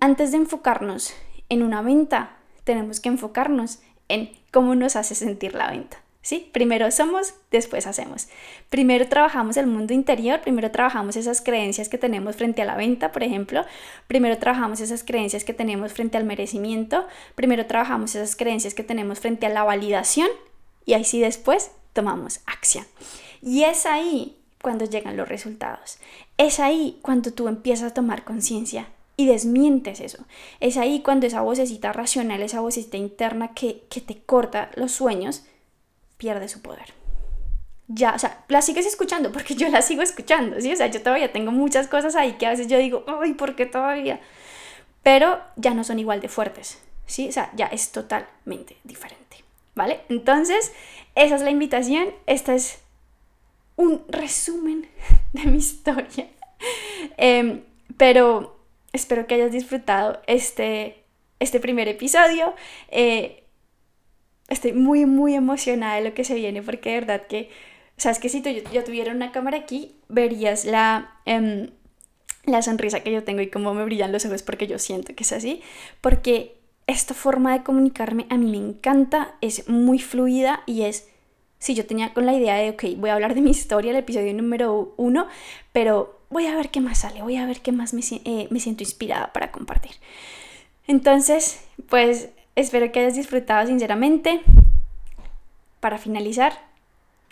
antes 0.00 0.30
de 0.30 0.36
enfocarnos 0.36 1.14
en 1.48 1.62
una 1.62 1.80
venta, 1.80 2.36
tenemos 2.64 3.00
que 3.00 3.08
enfocarnos 3.08 3.80
en 4.08 4.30
cómo 4.50 4.74
nos 4.74 4.96
hace 4.96 5.14
sentir 5.14 5.54
la 5.54 5.70
venta. 5.70 6.02
¿sí? 6.22 6.48
Primero 6.52 6.90
somos, 6.90 7.34
después 7.50 7.86
hacemos. 7.86 8.28
Primero 8.70 9.08
trabajamos 9.08 9.56
el 9.56 9.66
mundo 9.66 9.92
interior, 9.92 10.40
primero 10.40 10.70
trabajamos 10.70 11.16
esas 11.16 11.40
creencias 11.40 11.88
que 11.88 11.98
tenemos 11.98 12.36
frente 12.36 12.62
a 12.62 12.64
la 12.64 12.76
venta, 12.76 13.12
por 13.12 13.22
ejemplo. 13.22 13.64
Primero 14.06 14.38
trabajamos 14.38 14.80
esas 14.80 15.04
creencias 15.04 15.44
que 15.44 15.52
tenemos 15.52 15.92
frente 15.92 16.16
al 16.16 16.24
merecimiento. 16.24 17.06
Primero 17.34 17.66
trabajamos 17.66 18.14
esas 18.14 18.36
creencias 18.36 18.72
que 18.74 18.84
tenemos 18.84 19.20
frente 19.20 19.46
a 19.46 19.50
la 19.50 19.64
validación. 19.64 20.28
Y 20.86 20.94
ahí 20.94 21.04
sí 21.04 21.20
después 21.20 21.72
tomamos 21.92 22.40
acción. 22.46 22.86
Y 23.42 23.64
es 23.64 23.86
ahí 23.86 24.36
cuando 24.62 24.84
llegan 24.84 25.16
los 25.16 25.28
resultados. 25.28 25.98
Es 26.38 26.60
ahí 26.60 26.98
cuando 27.02 27.32
tú 27.32 27.48
empiezas 27.48 27.90
a 27.90 27.94
tomar 27.94 28.24
conciencia 28.24 28.88
y 29.22 29.26
desmientes 29.26 30.00
eso. 30.00 30.24
Es 30.60 30.76
ahí 30.76 31.00
cuando 31.00 31.26
esa 31.26 31.42
vocecita 31.42 31.92
racional, 31.92 32.42
esa 32.42 32.60
vocecita 32.60 32.96
interna 32.96 33.54
que, 33.54 33.84
que 33.88 34.00
te 34.00 34.18
corta 34.18 34.70
los 34.74 34.92
sueños, 34.92 35.44
pierde 36.16 36.48
su 36.48 36.60
poder. 36.62 36.94
Ya, 37.88 38.14
o 38.14 38.18
sea, 38.18 38.44
la 38.48 38.62
sigues 38.62 38.86
escuchando 38.86 39.32
porque 39.32 39.54
yo 39.54 39.68
la 39.68 39.82
sigo 39.82 40.02
escuchando, 40.02 40.60
¿sí? 40.60 40.72
O 40.72 40.76
sea, 40.76 40.86
yo 40.86 41.02
todavía 41.02 41.32
tengo 41.32 41.52
muchas 41.52 41.88
cosas 41.88 42.16
ahí 42.16 42.34
que 42.34 42.46
a 42.46 42.50
veces 42.50 42.68
yo 42.68 42.78
digo, 42.78 43.04
ay, 43.06 43.34
¿por 43.34 43.54
qué 43.54 43.66
todavía? 43.66 44.20
Pero 45.02 45.40
ya 45.56 45.74
no 45.74 45.84
son 45.84 45.98
igual 45.98 46.20
de 46.20 46.28
fuertes, 46.28 46.80
¿sí? 47.06 47.28
O 47.28 47.32
sea, 47.32 47.50
ya 47.54 47.66
es 47.66 47.92
totalmente 47.92 48.76
diferente, 48.84 49.44
¿vale? 49.74 50.00
Entonces, 50.08 50.72
esa 51.14 51.34
es 51.34 51.42
la 51.42 51.50
invitación, 51.50 52.08
esta 52.26 52.54
es 52.54 52.80
un 53.76 54.02
resumen 54.08 54.88
de 55.32 55.44
mi 55.44 55.58
historia. 55.58 56.28
Em, 57.16 57.62
pero 57.96 58.61
espero 58.92 59.26
que 59.26 59.34
hayas 59.34 59.52
disfrutado 59.52 60.20
este, 60.26 61.04
este 61.40 61.60
primer 61.60 61.88
episodio. 61.88 62.54
Eh, 62.88 63.44
estoy 64.48 64.72
muy, 64.72 65.06
muy 65.06 65.34
emocionada 65.34 65.96
de 65.96 66.08
lo 66.08 66.14
que 66.14 66.24
se 66.24 66.34
viene 66.34 66.62
porque 66.62 66.90
de 66.90 67.00
verdad 67.00 67.26
que, 67.26 67.50
sabes 67.96 68.18
que 68.18 68.28
si 68.28 68.40
tú, 68.40 68.50
yo, 68.50 68.84
tuviera 68.84 69.12
una 69.12 69.32
cámara 69.32 69.58
aquí, 69.58 69.96
verías 70.08 70.64
la, 70.64 71.20
em, 71.24 71.70
la 72.44 72.62
sonrisa 72.62 73.00
que 73.00 73.12
yo 73.12 73.24
tengo 73.24 73.40
y 73.40 73.48
cómo 73.48 73.74
me 73.74 73.84
brillan 73.84 74.12
los 74.12 74.24
ojos 74.26 74.42
porque 74.42 74.66
yo 74.66 74.78
siento 74.78 75.14
que 75.14 75.24
es 75.24 75.32
así, 75.32 75.62
porque 76.00 76.56
esta 76.86 77.14
forma 77.14 77.56
de 77.56 77.62
comunicarme 77.62 78.26
a 78.28 78.36
mí 78.36 78.50
me 78.50 78.58
encanta, 78.58 79.36
es 79.40 79.68
muy 79.68 79.98
fluida 79.98 80.62
y 80.66 80.82
es, 80.82 81.08
si 81.58 81.74
yo 81.74 81.86
tenía 81.86 82.12
con 82.12 82.26
la 82.26 82.34
idea 82.34 82.56
de, 82.56 82.70
ok, 82.70 82.84
voy 82.96 83.10
a 83.10 83.14
hablar 83.14 83.34
de 83.34 83.40
mi 83.40 83.50
historia, 83.50 83.92
el 83.92 83.96
episodio 83.96 84.34
número 84.34 84.94
uno, 84.96 85.28
pero 85.72 86.21
voy 86.32 86.46
a 86.46 86.56
ver 86.56 86.70
qué 86.70 86.80
más 86.80 86.98
sale, 86.98 87.22
voy 87.22 87.36
a 87.36 87.46
ver 87.46 87.60
qué 87.60 87.72
más 87.72 87.94
me, 87.94 88.02
eh, 88.24 88.48
me 88.50 88.60
siento 88.60 88.82
inspirada 88.82 89.32
para 89.32 89.52
compartir. 89.52 89.92
Entonces, 90.86 91.62
pues 91.88 92.30
Espero 92.54 92.92
que 92.92 93.00
hayas 93.00 93.14
disfrutado 93.14 93.66
sinceramente. 93.66 94.42
Para 95.80 95.98
finalizar, 95.98 96.52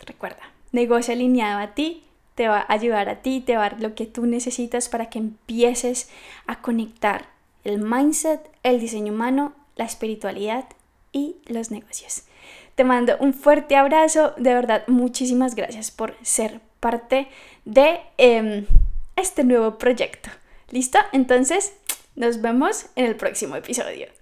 recuerda, 0.07 0.41
negocio 0.73 1.13
alineado 1.13 1.61
a 1.61 1.75
ti 1.75 2.05
te 2.35 2.49
va 2.49 2.61
a 2.61 2.73
ayudar 2.73 3.11
a 3.11 3.17
ti, 3.17 3.43
te 3.43 3.57
va 3.57 3.67
a 3.67 3.71
dar 3.71 3.83
lo 3.83 3.95
que 3.95 4.07
tú 4.07 4.25
necesitas 4.25 4.89
para 4.89 5.11
que 5.11 5.19
empieces 5.19 6.09
a 6.47 6.63
conectar 6.63 7.27
el 7.65 7.79
mindset, 7.79 8.41
el 8.63 8.81
diseño 8.81 9.13
humano, 9.13 9.53
la 9.77 9.85
espiritualidad 9.85 10.65
y 11.13 11.37
los 11.45 11.71
negocios. 11.71 12.23
Te 12.77 12.85
mando 12.85 13.17
un 13.21 13.35
fuerte 13.35 13.77
abrazo, 13.77 14.33
de 14.39 14.55
verdad 14.55 14.85
muchísimas 14.87 15.55
gracias 15.55 15.91
por 15.91 16.17
ser 16.23 16.63
parte 16.81 17.29
de 17.67 18.01
em, 18.17 18.65
este 19.21 19.45
nuevo 19.45 19.79
proyecto. 19.79 20.31
¿Listo? 20.71 20.99
Entonces, 21.13 21.73
nos 22.15 22.41
vemos 22.41 22.87
en 22.97 23.07
el 23.07 23.17
próximo 23.17 23.57
episodio. 23.57 24.20